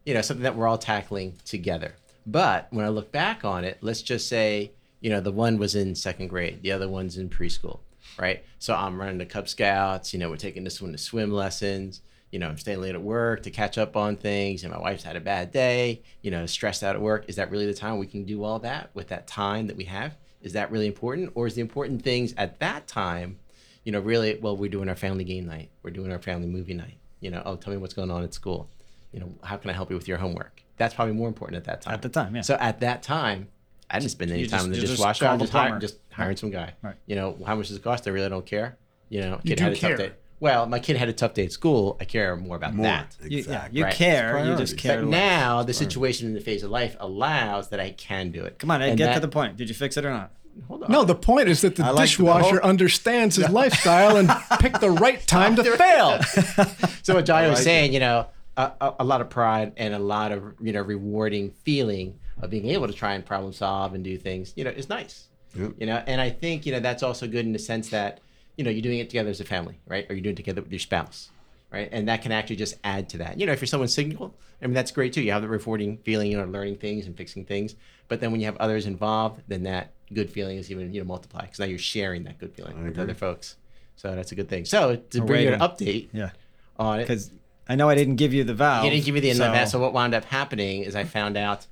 [0.05, 1.95] you know, something that we're all tackling together.
[2.25, 5.75] But when I look back on it, let's just say, you know, the one was
[5.75, 7.79] in second grade, the other one's in preschool,
[8.17, 8.43] right?
[8.59, 10.13] So I'm running the Cub Scouts.
[10.13, 12.01] You know, we're taking this one to swim lessons.
[12.35, 15.03] you know, I'm staying late at work to catch up on things, and my wife's
[15.03, 17.23] had a bad day, you know, stressed out at work.
[17.29, 19.85] Is that really the time we can do all that with that time that we
[19.85, 20.17] have?
[20.41, 23.39] Is that really important, or is the important things at that time,
[23.85, 24.37] you know, really?
[24.37, 26.97] Well, we're doing our family game night, we're doing our family movie night.
[27.21, 28.69] You know, oh, tell me what's going on at school.
[29.15, 30.61] You know, how can I help you with your homework?
[30.75, 31.93] That's probably more important at that time.
[31.93, 32.41] At the time, yeah.
[32.41, 33.47] So at that time,
[33.89, 35.23] I didn't spend any You time just- in the you just dishwasher.
[35.25, 35.81] call I'm just, hiring, plumber.
[35.81, 36.73] just hiring some guy.
[36.81, 36.95] Right.
[37.05, 38.05] You know, how much does it cost?
[38.07, 38.77] I really don't care.
[39.07, 39.89] You know, kid do had a care.
[39.97, 40.11] tough day.
[40.41, 41.95] Well, my kid had a tough day at school.
[42.01, 42.87] I care more about More.
[42.87, 43.15] that.
[43.23, 43.77] You, yeah, Exactly.
[43.79, 43.93] you Right.
[43.95, 44.45] care.
[44.45, 44.99] You just care.
[45.01, 48.59] But now the situation in the phase of life allows that I can do it.
[48.59, 49.55] Come on, Ed, And get to the point.
[49.55, 50.33] Did you fix it or not?
[50.67, 50.91] Hold on.
[50.91, 54.29] No, the point is that the I like the dishwasher whole- understands his lifestyle and
[54.59, 56.21] picked the right time to fail.
[57.03, 58.27] so what Johnny was like saying, you know,
[58.57, 62.49] a, a, a lot of pride and a lot of you know rewarding feeling of
[62.49, 65.27] being able to try and problem solve and do things, you know, is nice.
[65.57, 65.73] Yep.
[65.79, 68.19] You know, and I think you know that's also good in the sense that
[68.57, 70.05] you know you're doing it together as a family, right?
[70.09, 71.29] Or you're doing it together with your spouse,
[71.71, 71.89] right?
[71.91, 73.39] And that can actually just add to that.
[73.39, 75.21] You know, if you're someone single, I mean that's great too.
[75.21, 77.75] You have the rewarding feeling, you know, learning things and fixing things.
[78.07, 81.07] But then when you have others involved, then that good feeling is even you know
[81.07, 83.03] multiplied because now you're sharing that good feeling with agree.
[83.03, 83.55] other folks.
[83.95, 84.65] So that's a good thing.
[84.65, 86.31] So to bring you an update Yeah,
[86.77, 87.31] on it, because
[87.67, 88.83] I know I didn't give you the valve.
[88.85, 89.69] you didn't give me the so- inlet valve.
[89.69, 91.65] So what wound up happening is I found out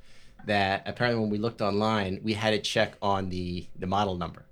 [0.46, 4.44] that apparently when we looked online, we had to check on the the model number,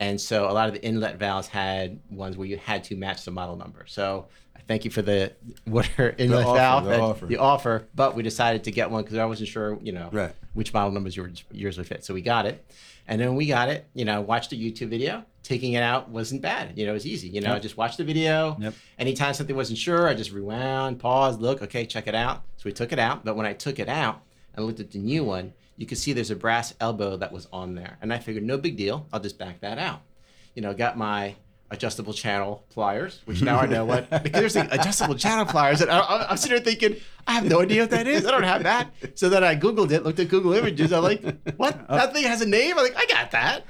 [0.00, 3.24] and so a lot of the inlet valves had ones where you had to match
[3.24, 3.84] the model number.
[3.86, 4.26] So
[4.56, 5.32] I thank you for the
[5.66, 7.26] water inlet offer, valve, the offer.
[7.26, 7.86] the offer.
[7.94, 10.34] But we decided to get one because I wasn't sure, you know, Right.
[10.52, 12.04] which model numbers yours yours would fit.
[12.04, 12.62] So we got it,
[13.08, 13.86] and then we got it.
[13.94, 15.24] You know, watched a YouTube video.
[15.42, 16.76] Taking it out wasn't bad.
[16.76, 17.28] You know, it was easy.
[17.28, 18.56] You know, I just watched the video.
[18.60, 18.74] Yep.
[18.98, 22.42] Anytime something wasn't sure, I just rewound, pause, look, okay, check it out.
[22.58, 23.24] So we took it out.
[23.24, 24.20] But when I took it out
[24.54, 27.46] and looked at the new one, you could see there's a brass elbow that was
[27.52, 29.06] on there, and I figured no big deal.
[29.12, 30.02] I'll just back that out.
[30.54, 31.36] You know, got my
[31.70, 35.90] adjustable channel pliers, which now I know what because there's like adjustable channel pliers, and
[35.90, 36.96] I, I'm sitting there thinking
[37.26, 38.24] I have no idea what that is.
[38.24, 38.90] I don't have that.
[39.14, 40.92] So then I googled it, looked at Google Images.
[40.92, 41.22] I'm like,
[41.56, 41.78] what?
[41.88, 42.78] Uh, that thing has a name?
[42.78, 43.64] I'm like, I got that.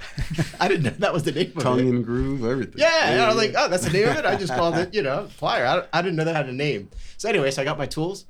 [0.61, 2.75] I didn't know that was the name of Tongue and groove, everything.
[2.77, 4.25] Yeah, and I was like, oh, that's the name of it.
[4.25, 5.67] I just called it, you know, plier.
[5.67, 6.91] I, I didn't know that had a name.
[7.17, 8.27] So anyway, so I got my tools,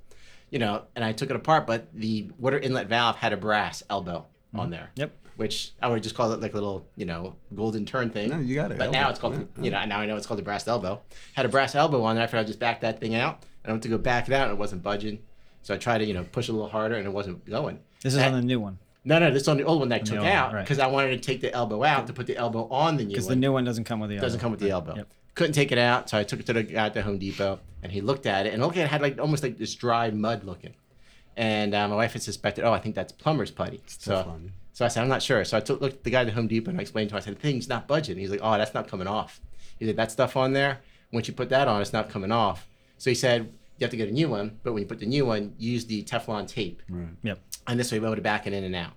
[0.50, 1.66] you know, and I took it apart.
[1.66, 4.70] But the water inlet valve had a brass elbow on mm-hmm.
[4.70, 4.90] there.
[4.96, 5.12] Yep.
[5.39, 8.28] Which I would just call it like a little, you know, golden turn thing.
[8.30, 8.78] No, you got it.
[8.78, 11.01] But now it's called, Yeah, you know, now I know it's called the brass elbow.
[11.34, 13.45] Had a brass elbow on there after I just backed that thing out.
[13.62, 15.20] And I went to go back it out and it wasn't budging.
[15.62, 17.78] So I tried to, you know, push a little harder and it wasn't going.
[18.03, 19.89] This is That- on the new one no, no, this is on the old one
[19.89, 20.64] that I the took old one, out right.
[20.64, 23.09] because I wanted to take the elbow out to put the elbow on the new
[23.09, 23.12] one.
[23.12, 24.16] because the new one doesn't come with the.
[24.16, 24.26] elbow.
[24.26, 24.43] doesn't elbow.
[24.45, 24.95] come with the elbow.
[24.97, 25.09] Yep.
[25.34, 27.61] Couldn't take it out, so I took it to the guy at the Home Depot,
[27.82, 30.11] and he looked at it, and looked at it had like almost like this dry
[30.11, 30.74] mud looking.
[31.39, 33.76] And uh, my wife had suspected, oh, I think that's plumber's putty.
[33.76, 34.51] It's So, Teflon.
[34.79, 35.45] So I said, I'm not sure.
[35.45, 37.18] So I took looked at the guy at Home Depot and I explained to him.
[37.18, 38.16] I said, the thing's not budging.
[38.16, 39.41] He's like, oh, that's not coming off.
[39.76, 40.79] He said, that stuff on there,
[41.12, 42.68] once you put that on, it's not coming off.
[42.97, 45.07] So he said, you have to get a new one, but when you put the
[45.07, 47.09] new one, use the Teflon tape Right.
[47.24, 47.41] Yep.
[47.66, 48.93] and this way we able to back it in and out.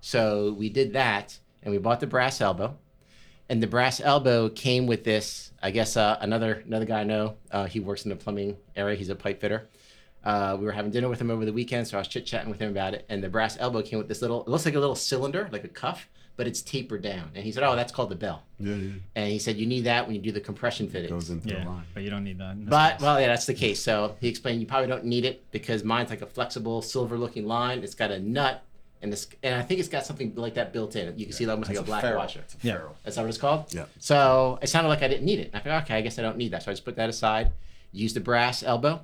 [0.00, 2.78] So we did that, and we bought the brass elbow,
[3.48, 5.50] and the brass elbow came with this.
[5.60, 7.38] I guess uh, another another guy I know.
[7.50, 8.94] Uh, he works in the plumbing area.
[8.96, 9.68] He's a pipe fitter.
[10.24, 12.50] Uh, we were having dinner with him over the weekend, so I was chit chatting
[12.50, 13.04] with him about it.
[13.08, 14.42] And the brass elbow came with this little.
[14.42, 17.30] It looks like a little cylinder, like a cuff, but it's tapered down.
[17.34, 18.92] And he said, "Oh, that's called the bell." Yeah, yeah.
[19.16, 21.54] And he said, "You need that when you do the compression fittings." Goes into the
[21.64, 21.84] line.
[21.92, 22.68] but you don't need that.
[22.68, 23.02] But case.
[23.02, 23.80] well, yeah, that's the case.
[23.82, 27.82] So he explained you probably don't need it because mine's like a flexible silver-looking line.
[27.84, 28.62] It's got a nut,
[29.02, 31.18] and this, and I think it's got something like that built in.
[31.18, 32.18] You can see it almost like a black ferrule.
[32.20, 32.40] washer.
[32.40, 32.76] It's a Yeah.
[32.76, 32.96] ferrule.
[33.04, 33.74] That's not what it's called.
[33.74, 33.84] Yeah.
[33.98, 35.50] So it sounded like I didn't need it.
[35.52, 36.62] I thought, okay, I guess I don't need that.
[36.62, 37.52] So I just put that aside.
[37.92, 39.02] Used the brass elbow,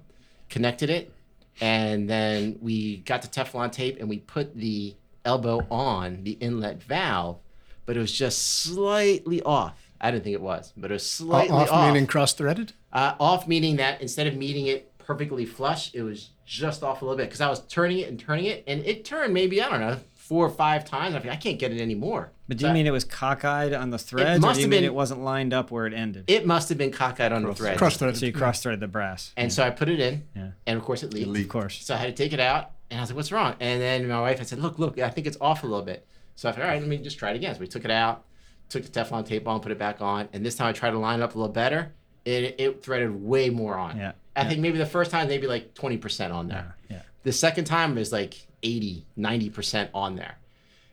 [0.51, 1.13] connected it,
[1.61, 4.95] and then we got the Teflon tape and we put the
[5.25, 7.39] elbow on the inlet valve,
[7.87, 9.91] but it was just slightly off.
[10.01, 11.93] I didn't think it was, but it was slightly off, off.
[11.93, 12.73] meaning cross-threaded.
[12.93, 17.05] Uh, off meaning that instead of meeting it perfectly flush, it was just off a
[17.05, 19.69] little bit because I was turning it and turning it, and it turned maybe I
[19.69, 19.99] don't know
[20.31, 21.17] four or five times.
[21.17, 22.31] I think I can't get it anymore.
[22.47, 24.61] But do So you I- mean it was cockeyed on the threads, or must do
[24.61, 26.25] you have mean been- it wasn't lined up where it ended?
[26.29, 27.77] it must have been cockeyed on the thread.
[27.79, 28.17] Cross-threaded.
[28.17, 29.33] so you cross-threaded the brass.
[29.37, 30.51] And so I put it in, Yeah.
[30.69, 31.37] and of course it leaked.
[31.37, 31.85] Of course.
[31.85, 34.07] So I had to take it out, and I was like, "What's wrong?" And then
[34.07, 36.07] my wife I said, "Look, look, I think it's off a little bit."
[36.37, 37.91] So I thought, "All right, let me just try it again." So we took it
[37.91, 38.23] out,
[38.69, 40.99] took the Teflon tape on, put it back on, and this time I tried to
[41.01, 41.91] line it up a little better.
[42.25, 43.97] It, it threaded way more on.
[43.97, 44.13] Yeah.
[44.37, 46.77] I think maybe the first time maybe like twenty percent on there.
[46.89, 47.01] Yeah.
[47.23, 50.39] The second time was like 80, 90% on there.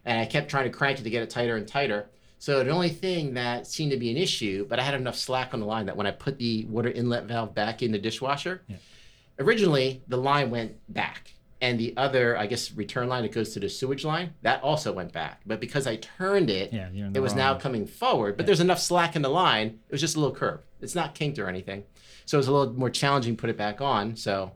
[0.06, 2.10] And I kept trying to crank it to get it tighter and tighter.
[2.40, 5.54] So the only thing that seemed to be an issue, but I had enough slack
[5.54, 8.62] on the line that when I put the water inlet valve back in the dishwasher,
[9.40, 11.34] originally the line went back.
[11.60, 14.94] And the other, I guess, return line that goes to the sewage line, that also
[14.94, 15.42] went back.
[15.48, 18.38] But because I turned it, Yeah, you're in the it was now wrong- coming forward.
[18.38, 19.80] But there's enough slack in the line.
[19.90, 20.60] It was just a little curve.
[20.82, 21.84] It's not kinked or anything.
[22.26, 24.16] So it's a little more challenging to put it back on.
[24.16, 24.52] So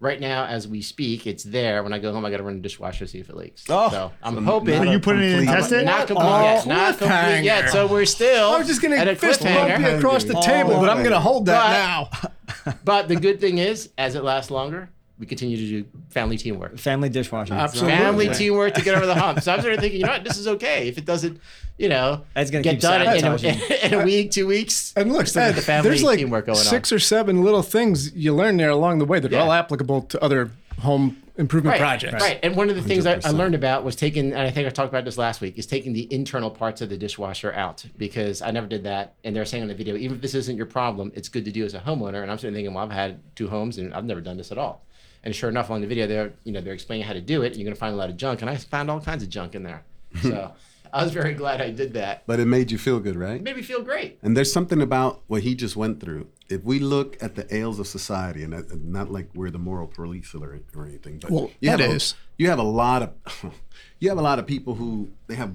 [0.00, 1.82] right now, as we speak, it's there.
[1.82, 3.64] When I go home, I got to run the dishwasher to see if it leaks.
[3.68, 3.90] Oh.
[3.90, 4.76] so I'm So hoping.
[4.76, 5.84] not Are you putting it in and test it?
[5.84, 6.66] Not complete Oh, yet.
[6.66, 7.70] Not complete yet.
[7.70, 8.50] So we're still.
[8.50, 11.20] I was just gonna fist bump you across the table, but I'm gonna oh.
[11.20, 12.30] hold that But- now.
[12.84, 16.78] But the good thing is, as it lasts longer, we continue to do family teamwork.
[16.78, 17.54] Family dishwasher.
[17.54, 17.96] Absolutely.
[17.96, 19.40] Family teamwork to get over the hump.
[19.40, 20.88] So I'm sort of thinking, you know what, this is okay.
[20.88, 21.40] If it doesn't,
[21.78, 23.36] you know, it's gonna get done in a,
[23.86, 24.92] in a week, two weeks.
[24.96, 26.64] And look, Still got the family there's like teamwork going on.
[26.64, 29.38] six or seven little things you learn there along the way that Yeah.
[29.38, 30.50] are all applicable to other
[30.80, 32.20] home improvement right, projects.
[32.22, 32.40] Right.
[32.42, 34.70] And one of the things I, I learned about was taking, and I think I
[34.70, 38.42] talked about this last week, is taking the internal parts of the dishwasher out because
[38.42, 39.14] I never did that.
[39.22, 41.52] And they're saying on the video, even if this isn't your problem, it's good to
[41.52, 42.22] do as a homeowner.
[42.22, 44.58] And I'm sitting thinking, well, I've had two homes and I've never done this at
[44.58, 44.84] all.
[45.22, 47.48] And sure enough, on the video, they're you know they're explaining how to do it.
[47.48, 49.28] And you're going to find a lot of junk, and I found all kinds of
[49.28, 49.82] junk in there.
[50.22, 50.52] So
[50.92, 52.24] I was very glad I did that.
[52.26, 53.36] But it made you feel good, right?
[53.36, 54.18] It made me feel great.
[54.22, 56.28] And there's something about what he just went through.
[56.48, 59.86] If we look at the ails of society, and uh, not like we're the moral
[59.86, 62.14] police or, or anything, but Well, you that have a- is.
[62.38, 63.12] you have a lot of
[63.98, 65.52] you have a lot of people who they have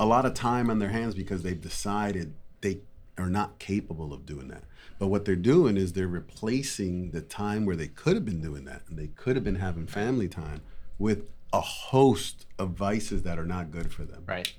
[0.00, 2.78] a lot of time on their hands because they've decided they
[3.18, 4.64] are not capable of doing that.
[4.98, 8.64] But what they're doing is they're replacing the time where they could have been doing
[8.64, 10.62] that and they could have been having family time
[10.98, 14.24] with a host of vices that are not good for them.
[14.26, 14.52] Right.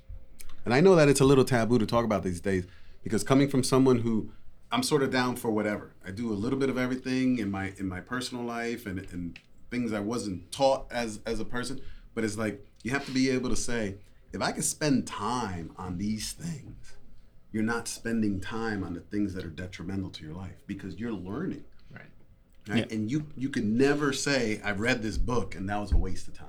[0.66, 2.66] And I know that it's a little taboo to talk about these days
[3.04, 4.32] because coming from someone who
[4.72, 5.94] I'm sort of down for whatever.
[6.06, 9.38] I do a little bit of everything in my in my personal life and, and
[9.70, 11.80] things I wasn't taught as as a person.
[12.16, 13.98] But it's like you have to be able to say,
[14.34, 16.94] if I can spend time on these things,
[17.52, 21.12] you're not spending time on the things that are detrimental to your life because you're
[21.12, 21.66] learning.
[21.92, 22.02] Right.
[22.68, 22.92] Right?
[22.92, 26.28] And you you can never say, I read this book and that was a waste
[26.28, 26.48] of time.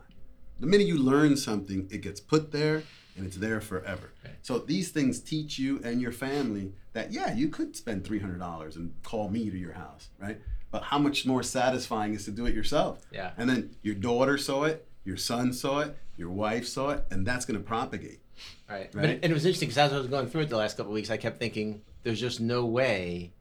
[0.60, 2.84] The minute you learn something, it gets put there
[3.16, 4.10] and it's there forever.
[4.42, 8.38] So these things teach you and your family that yeah, you could spend three hundred
[8.38, 10.40] dollars and call me to your house, right?
[10.70, 13.00] But how much more satisfying is to do it yourself?
[13.12, 13.30] Yeah.
[13.36, 17.24] And then your daughter saw it, your son saw it, your wife saw it, and
[17.26, 18.20] that's going to propagate.
[18.68, 18.90] Right.
[18.92, 19.10] But Right?
[19.10, 20.90] it, and it was interesting because as I was going through it the last couple
[20.90, 23.32] of weeks, I kept thinking, there's just no way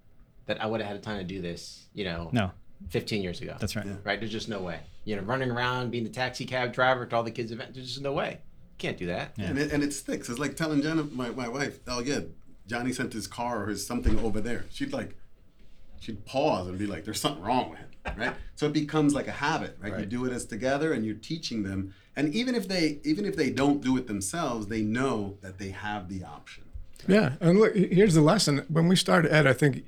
[0.46, 2.52] that I would have had the time to do this, you know, No,
[2.90, 3.56] 15 years ago.
[3.60, 3.86] that's right.
[3.86, 3.94] Yeah.
[4.04, 4.20] right.
[4.20, 4.80] There's just no way.
[5.06, 7.88] You know, running around, being the taxi cab driver to all the kids' events, there's
[7.88, 8.40] just no way.
[8.84, 9.32] Can't do that.
[9.38, 10.28] And it, and it sticks.
[10.28, 12.20] It's like telling Jenna, my, my wife, oh yeah,
[12.68, 14.66] Johnny sent his car or his something over there.
[14.72, 15.16] She'd like,
[16.02, 18.36] she'd pause and be like, there's something wrong with him, right?
[18.56, 20.00] so it becomes like a habit, right?
[20.02, 21.94] You do it as together, and you're teaching them.
[22.18, 25.70] And even if they even if they don't do it themselves, they know that they
[25.70, 26.66] have the option.
[27.08, 28.66] Yeah, and look, here's the lesson.
[28.68, 29.86] When we started, Ed, I think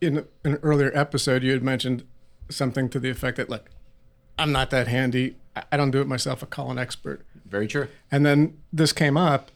[0.00, 2.04] in an earlier episode you had mentioned
[2.48, 3.66] something to the effect that, like,
[4.38, 5.36] I'm not that handy.
[5.54, 6.42] I- I don't do it myself.
[6.42, 7.26] I call an expert.
[7.48, 7.88] Very true.
[8.10, 9.50] And then this came up,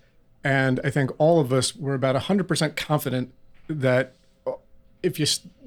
[0.45, 3.33] and I think all of us were about 100% confident
[3.69, 4.15] that
[5.03, 5.27] if you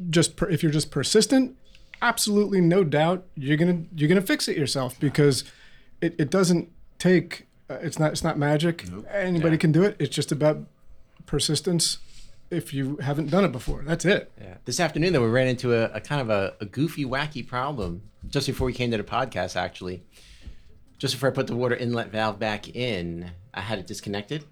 [0.09, 1.57] just if you're just persistent,
[2.01, 5.43] absolutely no doubt you're gonna you're gonna fix it yourself because
[6.01, 6.69] it, it doesn't
[6.99, 8.85] take uh, it's not it's not magic.
[9.09, 9.95] Anybody can do it.
[9.99, 10.59] It's just about
[11.25, 11.99] persistence.
[12.51, 14.31] If you haven't done it before, that's it.
[14.39, 14.57] Yeah.
[14.65, 18.03] This afternoon, though, we ran into a, a kind of a, a goofy, wacky problem
[18.29, 20.03] just before we came to the podcast, actually.
[21.03, 24.45] Just before I put the water inlet valve back in, I had it disconnected.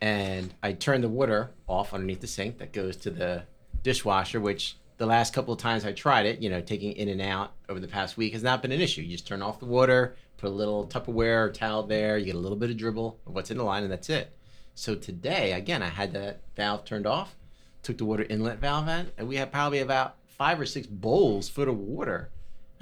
[0.00, 3.42] And I turned the water off underneath the sink that goes to the
[3.82, 7.20] dishwasher, which the last couple of times I tried it, you know, taking in and
[7.20, 9.02] out over the past week has not been an issue.
[9.02, 12.36] You just turn off the water, put a little Tupperware or towel there, you get
[12.36, 14.34] a little bit of dribble of what's in the line, and that's it.
[14.74, 17.36] So today, again, I had that valve turned off,
[17.82, 21.50] took the water inlet valve out, and we had probably about five or six bowls
[21.50, 22.30] full of water.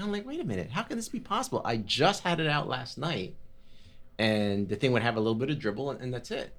[0.01, 1.61] And I'm like, wait a minute, how can this be possible?
[1.63, 3.35] I just had it out last night,
[4.19, 6.55] and the thing would have a little bit of dribble, and, and that's it.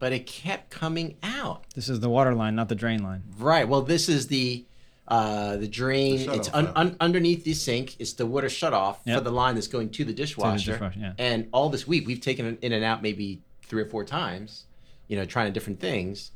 [0.00, 1.66] But it kept coming out.
[1.76, 3.22] This is the water line, not the drain line.
[3.38, 3.68] Right.
[3.68, 4.64] Well, this is the
[5.06, 6.26] uh, the drain.
[6.26, 7.94] The it's un, un, underneath the sink.
[8.00, 9.18] It's the water shut off Yep.
[9.18, 10.72] for the line that's going to the dishwasher.
[10.72, 11.12] dishwasher, yeah.
[11.16, 14.64] And all this week, we've taken it in and out maybe three or four times.
[15.06, 16.32] You know, trying different things,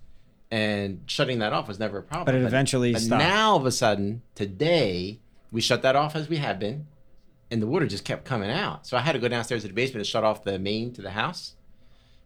[0.52, 2.26] and shutting that off was never a problem.
[2.26, 3.24] But it eventually but stopped.
[3.24, 5.18] now all of a sudden, today,
[5.55, 6.86] we shut that off as we have been,
[7.50, 8.86] and the water just kept coming out.
[8.86, 11.00] So I had to go downstairs to the basement and shut off the main to
[11.02, 11.55] the house.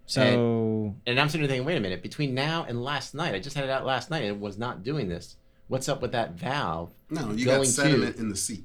[0.07, 3.39] So And I'm sitting there thinking, wait a minute, between now and last night, I
[3.39, 5.37] just had it out last night and it was not doing this.
[5.69, 6.91] What's up with that valve?
[7.11, 8.23] No, you going got sediment to?
[8.23, 8.65] in the seat.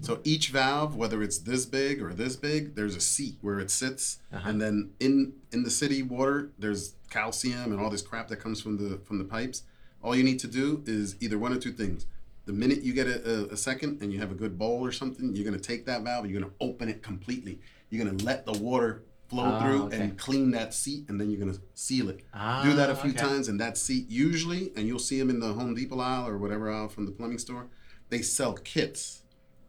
[0.00, 3.70] So each valve, whether it's this big or this big, there's a seat where it
[3.70, 4.48] sits, Uh-huh.
[4.48, 8.60] and then in in the city water, there's calcium and all this crap that comes
[8.60, 9.64] from the from the pipes.
[10.02, 12.06] All you need to do is either one or two things.
[12.48, 14.90] The minute you get a, a, a second and you have a good bowl or
[14.90, 17.60] something, you're gonna take that valve, you're gonna open it completely.
[17.90, 20.00] You're gonna let the water flow Ah, through okay.
[20.00, 22.24] and clean that seat, and then you're gonna seal it.
[22.32, 23.18] Ah, Do that a few okay.
[23.20, 26.38] times, and that seat usually, and you'll see them in the Home Depot aisle or
[26.38, 27.66] whatever aisle from the plumbing store.
[28.08, 29.24] They sell kits,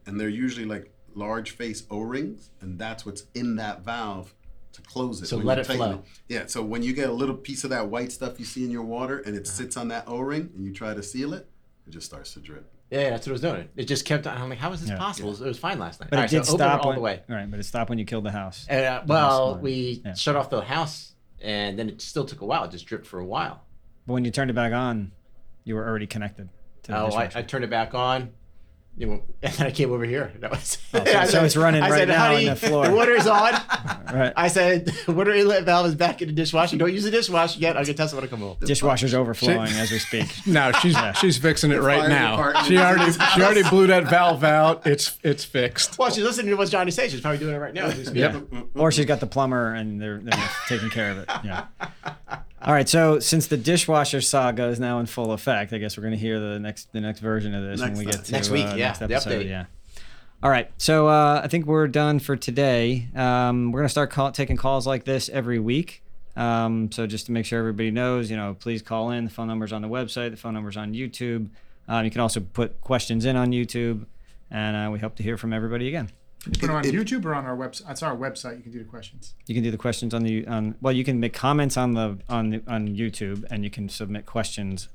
[0.06, 4.32] and they're usually like large face O-rings, and that's what's in that valve
[4.72, 5.26] to close it.
[5.26, 6.02] So let it flow.
[6.28, 6.46] Yeah.
[6.46, 8.84] So when you get a little piece of that white stuff you see in your
[8.84, 9.40] water, and Uh-huh.
[9.40, 11.46] it sits on that O-ring, and you try to seal it,
[11.90, 12.70] it just starts to drip.
[12.90, 13.68] Yeah, yeah, that's what it was doing.
[13.76, 14.36] It just kept on.
[14.36, 14.96] I'm like, how is this Yeah.
[14.98, 15.28] possible?
[15.28, 16.10] It was- It was fine last night.
[16.10, 17.22] But All it right, did so stop all when, the way.
[17.28, 18.66] Right, but it stopped when you killed the house.
[18.68, 19.62] And, uh, well, smart.
[19.62, 20.14] we Yeah.
[20.14, 22.64] shut off the house, and then it still took a while.
[22.64, 23.64] It just dripped for a while.
[24.06, 25.12] But when you turned it back on,
[25.64, 26.48] you were already connected
[26.84, 27.30] to the Oh, I.
[27.34, 28.30] I turned it back on.
[28.96, 30.32] You know, and then I came over here.
[30.40, 30.78] That was.
[30.92, 33.26] Oh, so- so it's running I right said, now "Honey, in the floor." The water's
[33.26, 33.52] on.
[34.12, 34.32] right.
[34.36, 36.76] I said, water inlet valve is back in the dishwasher.
[36.76, 37.76] Don't use the dishwasher yet.
[37.76, 38.56] I'm gonna test it when I come home.
[38.60, 40.26] Dishwasher's overflowing as we speak.
[40.46, 42.36] No, she's she's fixing it right now.
[42.36, 44.86] department She already she already blew that valve out.
[44.86, 45.98] It's it's fixed.
[45.98, 47.10] Well, she's listening to what Johnny says.
[47.12, 47.86] She's probably doing it right now.
[47.86, 48.16] as we speak.
[48.16, 48.44] Yep.
[48.74, 51.30] Or she's got the plumber and they're, they're taking care of it.
[51.44, 51.66] Yeah.
[52.62, 52.88] All right.
[52.88, 56.18] So since the dishwasher saga is now in full effect, I guess we're going to
[56.18, 58.74] hear the next the next version of this when we get to Next week, uh,
[58.76, 59.46] yeah, next the episode.
[59.46, 59.48] update.
[59.48, 59.64] Yeah.
[60.42, 60.70] All right.
[60.78, 63.08] So uh, I think we're done for today.
[63.14, 66.02] Um, we're going to start call- taking calls like this every week.
[66.36, 69.24] Um, so just to make sure everybody knows, you know, please call in.
[69.24, 70.30] The phone number's on the website.
[70.30, 71.48] The phone number's on YouTube.
[71.88, 74.06] Um, you can also put questions in on YouTube,
[74.50, 76.08] and uh, we hope to hear from everybody again.
[76.44, 77.86] Put them on It- it- YouTube or on our website.
[77.86, 78.56] That's our website.
[78.56, 79.34] You can do the questions.
[79.46, 80.74] You can do the questions on the on.
[80.80, 84.24] Well, you can make comments on the on the, on YouTube, and you can submit
[84.26, 84.88] questions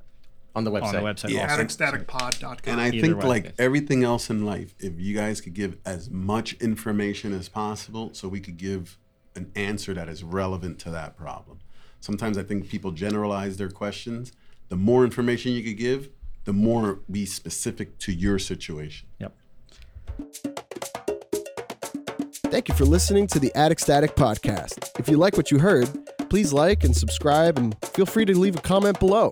[0.55, 0.83] On the website.
[0.83, 1.29] on the website.
[1.29, 1.43] Yeah.
[1.51, 1.63] also.
[1.63, 2.57] Atticstaticpod.com.
[2.65, 3.25] And I Either think, way.
[3.27, 8.09] like everything else in life, if you guys could give as much information as possible
[8.13, 8.97] so we could give
[9.35, 11.59] an answer that is relevant to that problem.
[11.99, 14.31] Sometimes I think people generalize their questions.
[14.69, 16.09] The more information you could give,
[16.45, 19.07] the more be specific to your situation.
[19.19, 19.35] Yep.
[22.51, 24.97] Thank you for listening to the Attic Static Podcast.
[24.99, 25.89] If you like what you heard,
[26.29, 29.31] please like and subscribe and feel free to leave a comment below.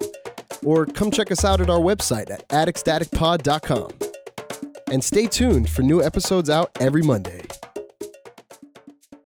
[0.64, 3.92] Or come check us out at our website at atticstaticpod.com.
[4.92, 7.44] And stay tuned for new episodes out every Monday.